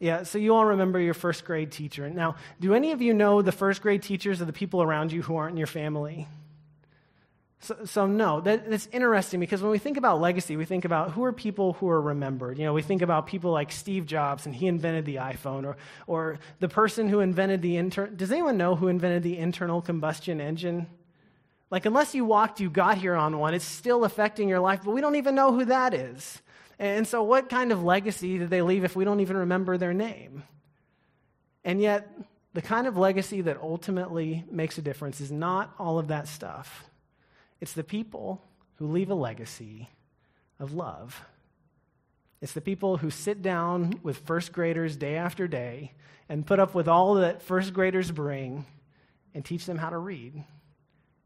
Yeah, 0.00 0.22
so 0.22 0.38
you 0.38 0.54
all 0.54 0.64
remember 0.64 0.98
your 0.98 1.12
first 1.12 1.44
grade 1.44 1.70
teacher. 1.70 2.08
Now, 2.08 2.36
do 2.58 2.72
any 2.74 2.92
of 2.92 3.02
you 3.02 3.12
know 3.12 3.42
the 3.42 3.52
first 3.52 3.82
grade 3.82 4.02
teachers 4.02 4.40
of 4.40 4.46
the 4.46 4.52
people 4.52 4.82
around 4.82 5.12
you 5.12 5.20
who 5.20 5.36
aren't 5.36 5.52
in 5.52 5.58
your 5.58 5.66
family? 5.66 6.26
So, 7.62 7.76
so 7.84 8.06
no, 8.06 8.40
that, 8.40 8.70
that's 8.70 8.88
interesting 8.92 9.38
because 9.38 9.60
when 9.60 9.70
we 9.70 9.78
think 9.78 9.98
about 9.98 10.18
legacy, 10.18 10.56
we 10.56 10.64
think 10.64 10.86
about 10.86 11.10
who 11.10 11.22
are 11.24 11.32
people 11.34 11.74
who 11.74 11.90
are 11.90 12.00
remembered. 12.00 12.58
You 12.58 12.64
know, 12.64 12.72
we 12.72 12.80
think 12.80 13.02
about 13.02 13.26
people 13.26 13.52
like 13.52 13.70
Steve 13.70 14.06
Jobs 14.06 14.46
and 14.46 14.54
he 14.54 14.66
invented 14.66 15.04
the 15.04 15.16
iPhone, 15.16 15.66
or, 15.66 15.76
or 16.06 16.38
the 16.60 16.68
person 16.68 17.10
who 17.10 17.20
invented 17.20 17.60
the 17.60 17.76
inter. 17.76 18.06
Does 18.06 18.32
anyone 18.32 18.56
know 18.56 18.76
who 18.76 18.88
invented 18.88 19.22
the 19.22 19.36
internal 19.36 19.82
combustion 19.82 20.40
engine? 20.40 20.86
Like, 21.70 21.84
unless 21.84 22.14
you 22.14 22.24
walked, 22.24 22.58
you 22.58 22.70
got 22.70 22.96
here 22.96 23.14
on 23.14 23.38
one, 23.38 23.52
it's 23.52 23.66
still 23.66 24.04
affecting 24.04 24.48
your 24.48 24.60
life, 24.60 24.80
but 24.82 24.92
we 24.92 25.02
don't 25.02 25.16
even 25.16 25.34
know 25.34 25.52
who 25.52 25.66
that 25.66 25.92
is. 25.92 26.40
And 26.80 27.06
so, 27.06 27.22
what 27.22 27.50
kind 27.50 27.72
of 27.72 27.84
legacy 27.84 28.38
did 28.38 28.48
they 28.48 28.62
leave 28.62 28.84
if 28.84 28.96
we 28.96 29.04
don't 29.04 29.20
even 29.20 29.36
remember 29.36 29.76
their 29.76 29.92
name? 29.92 30.44
And 31.62 31.78
yet, 31.78 32.10
the 32.54 32.62
kind 32.62 32.86
of 32.86 32.96
legacy 32.96 33.42
that 33.42 33.60
ultimately 33.60 34.46
makes 34.50 34.78
a 34.78 34.82
difference 34.82 35.20
is 35.20 35.30
not 35.30 35.74
all 35.78 35.98
of 35.98 36.08
that 36.08 36.26
stuff. 36.26 36.84
It's 37.60 37.74
the 37.74 37.84
people 37.84 38.42
who 38.76 38.86
leave 38.86 39.10
a 39.10 39.14
legacy 39.14 39.90
of 40.58 40.72
love. 40.72 41.20
It's 42.40 42.54
the 42.54 42.62
people 42.62 42.96
who 42.96 43.10
sit 43.10 43.42
down 43.42 44.00
with 44.02 44.16
first 44.16 44.50
graders 44.50 44.96
day 44.96 45.16
after 45.16 45.46
day 45.46 45.92
and 46.30 46.46
put 46.46 46.60
up 46.60 46.74
with 46.74 46.88
all 46.88 47.16
that 47.16 47.42
first 47.42 47.74
graders 47.74 48.10
bring 48.10 48.64
and 49.34 49.44
teach 49.44 49.66
them 49.66 49.76
how 49.76 49.90
to 49.90 49.98
read 49.98 50.44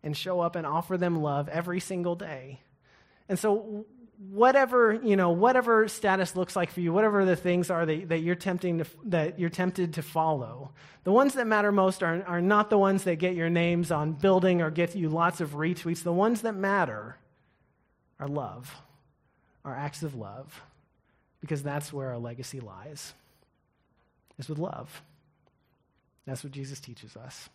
and 0.02 0.16
show 0.16 0.40
up 0.40 0.56
and 0.56 0.66
offer 0.66 0.98
them 0.98 1.22
love 1.22 1.48
every 1.48 1.78
single 1.78 2.16
day. 2.16 2.58
And 3.28 3.38
so, 3.38 3.86
whatever 4.30 4.94
you 5.02 5.16
know 5.16 5.30
whatever 5.30 5.88
status 5.88 6.36
looks 6.36 6.54
like 6.54 6.70
for 6.70 6.80
you 6.80 6.92
whatever 6.92 7.24
the 7.24 7.36
things 7.36 7.70
are 7.70 7.84
that, 7.84 8.08
that 8.08 8.20
you're 8.20 8.34
tempting 8.34 8.78
to, 8.78 8.86
that 9.04 9.38
you're 9.38 9.50
tempted 9.50 9.94
to 9.94 10.02
follow 10.02 10.72
the 11.04 11.12
ones 11.12 11.34
that 11.34 11.46
matter 11.46 11.70
most 11.70 12.02
are, 12.02 12.24
are 12.26 12.40
not 12.40 12.70
the 12.70 12.78
ones 12.78 13.04
that 13.04 13.16
get 13.16 13.34
your 13.34 13.50
names 13.50 13.90
on 13.90 14.12
building 14.12 14.62
or 14.62 14.70
get 14.70 14.96
you 14.96 15.10
lots 15.10 15.42
of 15.42 15.50
retweets. 15.50 16.02
The 16.02 16.12
ones 16.12 16.40
that 16.40 16.54
matter 16.54 17.18
are 18.18 18.26
love 18.26 18.74
are 19.64 19.74
acts 19.74 20.02
of 20.02 20.14
love 20.14 20.62
because 21.40 21.62
that's 21.62 21.92
where 21.92 22.08
our 22.08 22.18
legacy 22.18 22.58
lies 22.58 23.12
is 24.38 24.48
with 24.48 24.58
love. 24.58 25.02
That's 26.26 26.42
what 26.42 26.54
jesus 26.54 26.80
teaches 26.80 27.16
us 27.16 27.50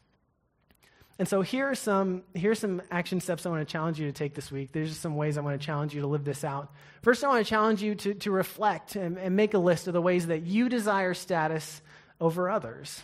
and 1.20 1.28
so 1.28 1.42
here 1.42 1.70
are 1.70 1.76
some 1.76 2.24
here 2.34 2.52
are 2.52 2.56
some 2.56 2.82
action 2.90 3.20
steps 3.20 3.46
I 3.46 3.50
want 3.50 3.68
to 3.68 3.72
challenge 3.72 4.00
you 4.00 4.08
to 4.08 4.14
take 4.14 4.34
this 4.34 4.52
week. 4.52 4.72
There's 4.72 4.96
some 4.98 5.18
ways 5.18 5.38
I 5.38 5.42
want 5.42 5.60
to 5.60 5.66
challenge 5.66 5.94
you 5.94 6.00
to 6.02 6.08
live 6.08 6.24
this 6.24 6.46
out. 6.46 6.72
First, 7.02 7.26
I 7.26 7.28
want 7.28 7.46
to 7.46 7.50
challenge 7.50 7.84
you 7.84 7.94
to, 7.96 8.14
to 8.14 8.32
reflect 8.32 8.96
and, 8.96 9.18
and 9.18 9.36
make 9.36 9.54
a 9.54 9.60
list 9.60 9.88
of 9.88 9.94
the 9.94 10.02
ways 10.02 10.28
that 10.28 10.44
you 10.44 10.70
desire 10.70 11.14
status 11.14 11.82
over 12.22 12.50
others. 12.50 13.02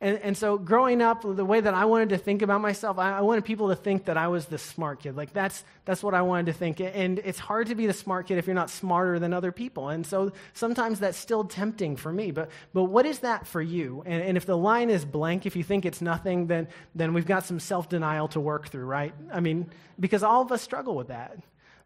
And, 0.00 0.18
and 0.18 0.36
so 0.36 0.58
growing 0.58 1.00
up, 1.00 1.22
the 1.22 1.44
way 1.44 1.60
that 1.60 1.72
I 1.72 1.84
wanted 1.86 2.10
to 2.10 2.18
think 2.18 2.42
about 2.42 2.60
myself, 2.60 2.98
I, 2.98 3.18
I, 3.18 3.20
wanted 3.22 3.44
people 3.44 3.68
to 3.68 3.76
think 3.76 4.04
that 4.06 4.16
I 4.16 4.28
was 4.28 4.46
the 4.46 4.58
smart 4.58 5.00
kid. 5.00 5.16
Like 5.16 5.32
that's, 5.32 5.64
that's 5.84 6.02
what 6.02 6.14
I 6.14 6.22
wanted 6.22 6.46
to 6.46 6.52
think. 6.52 6.80
And 6.80 7.20
it's 7.20 7.38
hard 7.38 7.68
to 7.68 7.74
be 7.74 7.86
the 7.86 7.92
smart 7.92 8.26
kid 8.26 8.36
if 8.36 8.46
you're 8.46 8.54
not 8.54 8.70
smarter 8.70 9.18
than 9.18 9.32
other 9.32 9.52
people. 9.52 9.88
And 9.88 10.04
so 10.04 10.32
sometimes 10.52 11.00
that's 11.00 11.16
still 11.16 11.44
tempting 11.44 11.96
for 11.96 12.12
me. 12.12 12.32
But, 12.32 12.50
but 12.74 12.84
what 12.84 13.06
is 13.06 13.20
that 13.20 13.46
for 13.46 13.62
you? 13.62 14.02
And, 14.04 14.22
and 14.22 14.36
if 14.36 14.44
the 14.44 14.58
line 14.58 14.90
is 14.90 15.04
blank, 15.04 15.46
if 15.46 15.56
you 15.56 15.62
think 15.62 15.86
it's 15.86 16.02
nothing, 16.02 16.48
then, 16.48 16.68
then 16.94 17.14
we've 17.14 17.26
got 17.26 17.46
some 17.46 17.60
self-denial 17.60 18.28
to 18.28 18.40
work 18.40 18.68
through, 18.68 18.84
right? 18.84 19.14
I 19.32 19.40
mean, 19.40 19.70
because 19.98 20.22
all 20.22 20.42
of 20.42 20.52
us 20.52 20.60
struggle 20.60 20.96
with 20.96 21.08
that. 21.08 21.38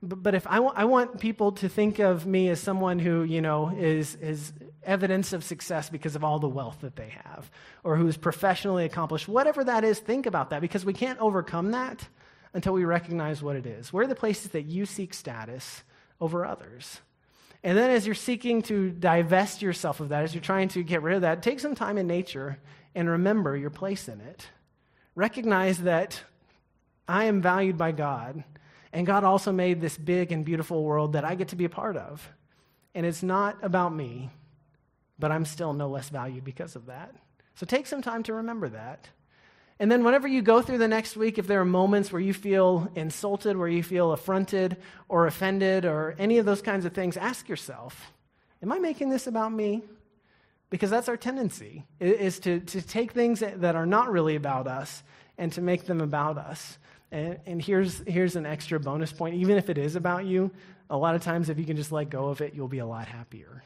But, 0.03 0.35
if 0.35 0.47
I, 0.47 0.57
w- 0.57 0.75
I 0.77 0.85
want 0.87 1.19
people 1.19 1.53
to 1.53 1.69
think 1.69 1.99
of 1.99 2.25
me 2.25 2.49
as 2.49 2.61
someone 2.61 3.01
who, 3.01 3.25
you 3.25 3.41
know, 3.41 3.75
is, 3.77 4.15
is 4.17 4.53
evidence 4.83 5.33
of 5.33 5.45
success 5.45 5.91
because 5.91 6.17
of 6.17 6.25
all 6.25 6.39
the 6.39 6.49
wealth 6.49 6.79
that 6.81 6.97
they 6.97 7.15
have, 7.25 7.51
or 7.85 7.97
who's 7.97 8.17
professionally 8.17 8.85
accomplished, 8.85 9.29
whatever 9.29 9.65
that 9.65 9.85
is, 9.85 9.99
think 9.99 10.27
about 10.27 10.51
that 10.51 10.61
because 10.61 10.85
we 10.85 10.93
can't 10.93 11.19
overcome 11.21 11.73
that 11.73 12.09
until 12.55 12.73
we 12.73 12.85
recognize 12.85 13.43
what 13.43 13.57
it 13.57 13.67
is. 13.67 13.93
Where 13.93 14.05
are 14.05 14.09
the 14.09 14.15
places 14.15 14.53
that 14.53 14.67
you 14.67 14.87
seek 14.87 15.13
status 15.15 15.83
over 16.21 16.45
others? 16.45 17.01
And 17.63 17.77
then 17.77 17.91
as 17.91 18.07
you're 18.07 18.15
seeking 18.15 18.63
to 18.63 18.91
divest 18.91 19.63
yourself 19.63 20.01
of 20.01 20.11
that, 20.11 20.23
as 20.23 20.35
you're 20.35 20.41
trying 20.41 20.69
to 20.69 20.83
get 20.83 21.03
rid 21.03 21.17
of 21.17 21.23
that, 21.23 21.43
take 21.43 21.61
some 21.61 21.75
time 21.75 21.99
in 21.99 22.07
nature 22.07 22.59
and 22.95 23.09
remember 23.09 23.57
your 23.57 23.71
place 23.71 24.09
in 24.09 24.21
it. 24.21 24.47
Recognize 25.15 25.79
that 25.79 26.23
I 27.07 27.25
am 27.25 27.43
valued 27.43 27.77
by 27.77 27.93
God 27.93 28.45
and 28.93 29.07
God 29.07 29.25
also 29.25 29.53
made 29.53 29.81
this 29.81 29.97
big 29.97 30.33
and 30.33 30.45
beautiful 30.45 30.83
world 30.83 31.13
that 31.13 31.25
I 31.25 31.35
get 31.35 31.49
to 31.49 31.57
be 31.57 31.65
a 31.65 31.71
part 31.71 31.97
of. 31.97 32.29
And 32.95 33.05
it's 33.05 33.23
not 33.23 33.59
about 33.63 33.95
me, 33.95 34.31
but 35.19 35.33
I'm 35.33 35.45
still 35.45 35.73
no 35.73 35.89
less 35.89 36.09
valued 36.09 36.45
because 36.45 36.77
of 36.77 36.87
that. 36.87 37.15
So 37.55 37.67
take 37.67 37.87
some 37.87 38.03
time 38.03 38.23
to 38.25 38.35
remember 38.35 38.69
that. 38.69 39.09
And 39.81 39.93
then, 39.93 40.03
whenever 40.03 40.27
you 40.27 40.43
go 40.43 40.61
through 40.61 40.79
the 40.79 40.89
next 40.89 41.17
week, 41.17 41.39
if 41.39 41.47
there 41.47 41.61
are 41.61 41.65
moments 41.65 42.11
where 42.11 42.21
you 42.21 42.35
feel 42.35 42.91
insulted, 42.97 43.57
where 43.57 43.69
you 43.69 43.85
feel 43.85 44.11
affronted 44.11 44.77
or 45.09 45.29
offended, 45.29 45.85
or 45.85 46.17
any 46.19 46.39
of 46.39 46.47
those 46.47 46.63
kinds 46.63 46.85
of 46.85 46.93
things, 46.93 47.17
ask 47.17 47.49
yourself 47.49 48.13
Am 48.61 48.73
I 48.73 48.79
making 48.79 49.11
this 49.11 49.29
about 49.29 49.53
me? 49.53 49.83
Because 50.71 50.91
that's 50.91 51.09
our 51.09 51.17
tendency, 51.17 51.85
is 52.01 52.41
to, 52.41 52.61
to 52.61 52.83
take 52.83 53.13
things 53.13 53.41
that 53.41 53.77
are 53.77 53.87
not 53.87 54.11
really 54.11 54.37
about 54.37 54.67
us 54.67 55.03
and 55.39 55.53
to 55.53 55.63
make 55.63 55.87
them 55.87 56.01
about 56.01 56.37
us. 56.37 56.79
And, 57.11 57.39
and 57.47 57.63
here's, 57.63 58.01
here's 58.07 58.37
an 58.37 58.45
extra 58.45 58.79
bonus 58.79 59.13
point. 59.13 59.37
Even 59.37 59.57
if 59.57 59.71
it 59.71 59.79
is 59.79 59.97
about 59.97 60.27
you, 60.27 60.51
a 60.91 60.97
lot 60.97 61.15
of 61.15 61.23
times 61.23 61.49
if 61.49 61.59
you 61.59 61.65
can 61.65 61.77
just 61.77 61.93
let 61.93 62.11
go 62.11 62.29
of 62.29 62.41
it, 62.43 62.53
you'll 62.55 62.69
be 62.69 62.81
a 62.81 62.87
lot 62.87 63.07
happier. 63.07 63.63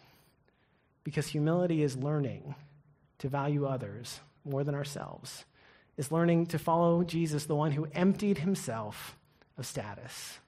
Because 1.05 1.27
humility 1.29 1.83
is 1.83 1.97
learning 1.97 2.55
to 3.19 3.29
value 3.29 3.67
others 3.67 4.21
more 4.45 4.65
than 4.65 4.75
ourselves, 4.75 5.45
is 5.97 6.13
learning 6.13 6.47
to 6.47 6.59
follow 6.59 7.03
Jesus, 7.03 7.47
the 7.47 7.55
one 7.55 7.73
who 7.73 7.89
emptied 7.93 8.39
himself 8.39 9.17
of 9.59 9.67
status 9.67 10.39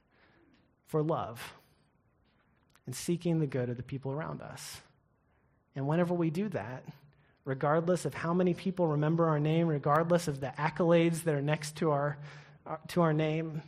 for 0.87 1.03
love 1.03 1.55
and 2.87 2.95
seeking 2.95 3.40
the 3.40 3.47
good 3.47 3.69
of 3.69 3.77
the 3.77 3.83
people 3.83 4.12
around 4.12 4.43
us. 4.43 4.81
And 5.75 5.87
whenever 5.87 6.14
we 6.14 6.31
do 6.31 6.49
that, 6.51 6.85
regardless 7.45 8.05
of 8.05 8.14
how 8.14 8.33
many 8.33 8.55
people 8.55 8.87
remember 8.87 9.27
our 9.29 9.40
name, 9.40 9.67
regardless 9.67 10.29
of 10.29 10.40
the 10.40 10.53
accolades 10.59 11.25
that 11.25 11.35
are 11.35 11.43
next 11.43 11.77
to 11.77 11.90
our, 11.90 12.19
to 12.88 13.03
our 13.03 13.12
name, 13.12 13.62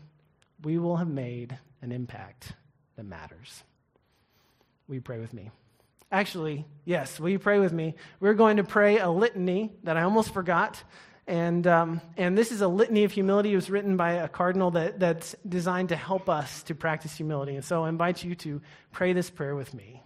we 0.62 0.78
will 0.78 0.96
have 0.96 1.08
made 1.08 1.58
an 1.82 1.92
impact 1.92 2.52
that 2.96 3.04
matters. 3.04 3.62
You 4.88 5.00
pray 5.00 5.18
with 5.18 5.34
me? 5.34 5.50
Actually, 6.16 6.64
yes, 6.86 7.20
will 7.20 7.28
you 7.28 7.38
pray 7.38 7.58
with 7.58 7.74
me? 7.74 7.94
We're 8.20 8.32
going 8.32 8.56
to 8.56 8.64
pray 8.64 8.98
a 8.98 9.10
litany 9.10 9.70
that 9.82 9.98
I 9.98 10.02
almost 10.04 10.32
forgot. 10.32 10.82
And, 11.26 11.66
um, 11.66 12.00
and 12.16 12.38
this 12.38 12.52
is 12.52 12.62
a 12.62 12.68
litany 12.68 13.04
of 13.04 13.12
humility. 13.12 13.52
It 13.52 13.56
was 13.56 13.68
written 13.68 13.98
by 13.98 14.12
a 14.12 14.26
cardinal 14.26 14.70
that, 14.70 14.98
that's 14.98 15.36
designed 15.46 15.90
to 15.90 15.96
help 15.96 16.30
us 16.30 16.62
to 16.62 16.74
practice 16.74 17.14
humility. 17.14 17.54
And 17.54 17.62
so 17.62 17.84
I 17.84 17.90
invite 17.90 18.24
you 18.24 18.34
to 18.36 18.62
pray 18.92 19.12
this 19.12 19.28
prayer 19.28 19.54
with 19.54 19.74
me. 19.74 20.02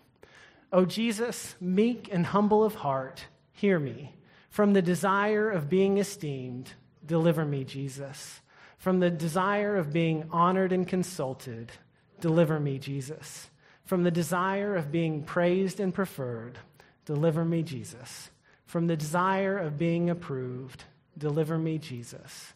O 0.73 0.85
Jesus, 0.85 1.55
meek 1.61 2.09
and 2.11 2.27
humble 2.27 2.65
of 2.65 2.75
heart, 2.75 3.27
hear 3.53 3.79
me. 3.79 4.17
From 4.49 4.73
the 4.73 4.83
desire 4.83 5.49
of 5.49 5.71
being 5.71 5.99
esteemed, 5.99 6.73
deliver 7.07 7.45
me, 7.45 7.63
Jesus. 7.63 8.41
From 8.79 8.99
the 8.99 9.11
desire 9.11 9.77
of 9.77 9.93
being 9.93 10.25
honored 10.33 10.73
and 10.73 10.89
consulted, 10.89 11.71
deliver 12.19 12.59
me, 12.59 12.81
Jesus. 12.81 13.50
From 13.91 14.05
the 14.05 14.13
desire 14.13 14.77
of 14.77 14.93
being 14.93 15.25
praised 15.25 15.81
and 15.81 15.93
preferred, 15.93 16.61
deliver 17.07 17.45
me, 17.45 17.65
Jesus. 17.65 18.31
From 18.65 18.87
the 18.87 18.95
desire 18.95 19.59
of 19.59 19.79
being 19.79 20.11
approved, 20.11 20.85
deliver 21.19 21.59
me, 21.59 21.77
Jesus. 21.77 22.53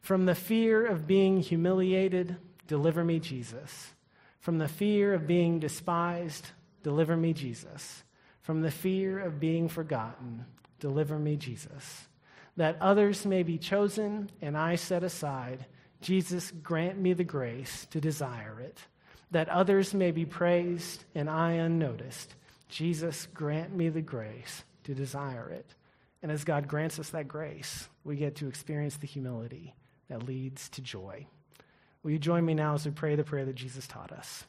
From 0.00 0.26
the 0.26 0.34
fear 0.34 0.84
of 0.84 1.06
being 1.06 1.40
humiliated, 1.40 2.36
deliver 2.66 3.04
me, 3.04 3.20
Jesus. 3.20 3.92
From 4.40 4.58
the 4.58 4.66
fear 4.66 5.14
of 5.14 5.28
being 5.28 5.60
despised, 5.60 6.48
deliver 6.82 7.16
me, 7.16 7.32
Jesus. 7.32 8.02
From 8.40 8.62
the 8.62 8.72
fear 8.72 9.20
of 9.20 9.38
being 9.38 9.68
forgotten, 9.68 10.46
deliver 10.80 11.16
me, 11.16 11.36
Jesus. 11.36 12.08
That 12.56 12.76
others 12.80 13.24
may 13.24 13.44
be 13.44 13.56
chosen 13.56 14.30
and 14.40 14.58
I 14.58 14.74
set 14.74 15.04
aside, 15.04 15.64
Jesus, 16.00 16.50
grant 16.50 16.98
me 16.98 17.12
the 17.12 17.22
grace 17.22 17.86
to 17.92 18.00
desire 18.00 18.58
it. 18.58 18.80
That 19.32 19.48
others 19.48 19.92
may 19.92 20.10
be 20.10 20.24
praised 20.24 21.04
and 21.14 21.28
I 21.28 21.52
unnoticed, 21.52 22.34
Jesus, 22.68 23.26
grant 23.34 23.74
me 23.74 23.88
the 23.88 24.00
grace 24.00 24.64
to 24.84 24.94
desire 24.94 25.50
it. 25.50 25.66
And 26.22 26.30
as 26.30 26.44
God 26.44 26.68
grants 26.68 26.98
us 26.98 27.10
that 27.10 27.28
grace, 27.28 27.88
we 28.04 28.16
get 28.16 28.36
to 28.36 28.48
experience 28.48 28.96
the 28.96 29.06
humility 29.06 29.74
that 30.08 30.22
leads 30.22 30.68
to 30.70 30.80
joy. 30.80 31.26
Will 32.02 32.12
you 32.12 32.18
join 32.18 32.44
me 32.44 32.54
now 32.54 32.74
as 32.74 32.84
we 32.84 32.92
pray 32.92 33.16
the 33.16 33.24
prayer 33.24 33.44
that 33.44 33.54
Jesus 33.54 33.86
taught 33.86 34.12
us? 34.12 34.44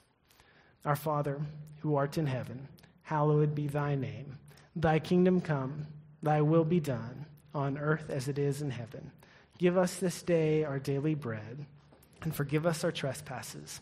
Our 0.86 0.96
Father, 0.96 1.42
who 1.80 1.96
art 1.96 2.18
in 2.18 2.28
heaven, 2.28 2.68
hallowed 3.04 3.56
be 3.56 3.68
thy 3.68 3.96
name. 3.96 4.38
Thy 4.76 5.00
kingdom 5.00 5.40
come, 5.40 5.88
thy 6.22 6.42
will 6.42 6.66
be 6.66 6.80
done, 6.80 7.26
on 7.54 7.78
earth 7.78 8.10
as 8.10 8.28
it 8.28 8.40
is 8.40 8.62
in 8.62 8.72
heaven. 8.72 9.12
Give 9.58 9.78
us 9.78 9.96
this 9.96 10.22
day 10.24 10.64
our 10.64 10.80
daily 10.80 11.16
bread, 11.16 11.66
and 12.22 12.36
forgive 12.36 12.66
us 12.66 12.84
our 12.84 12.92
trespasses, 12.92 13.82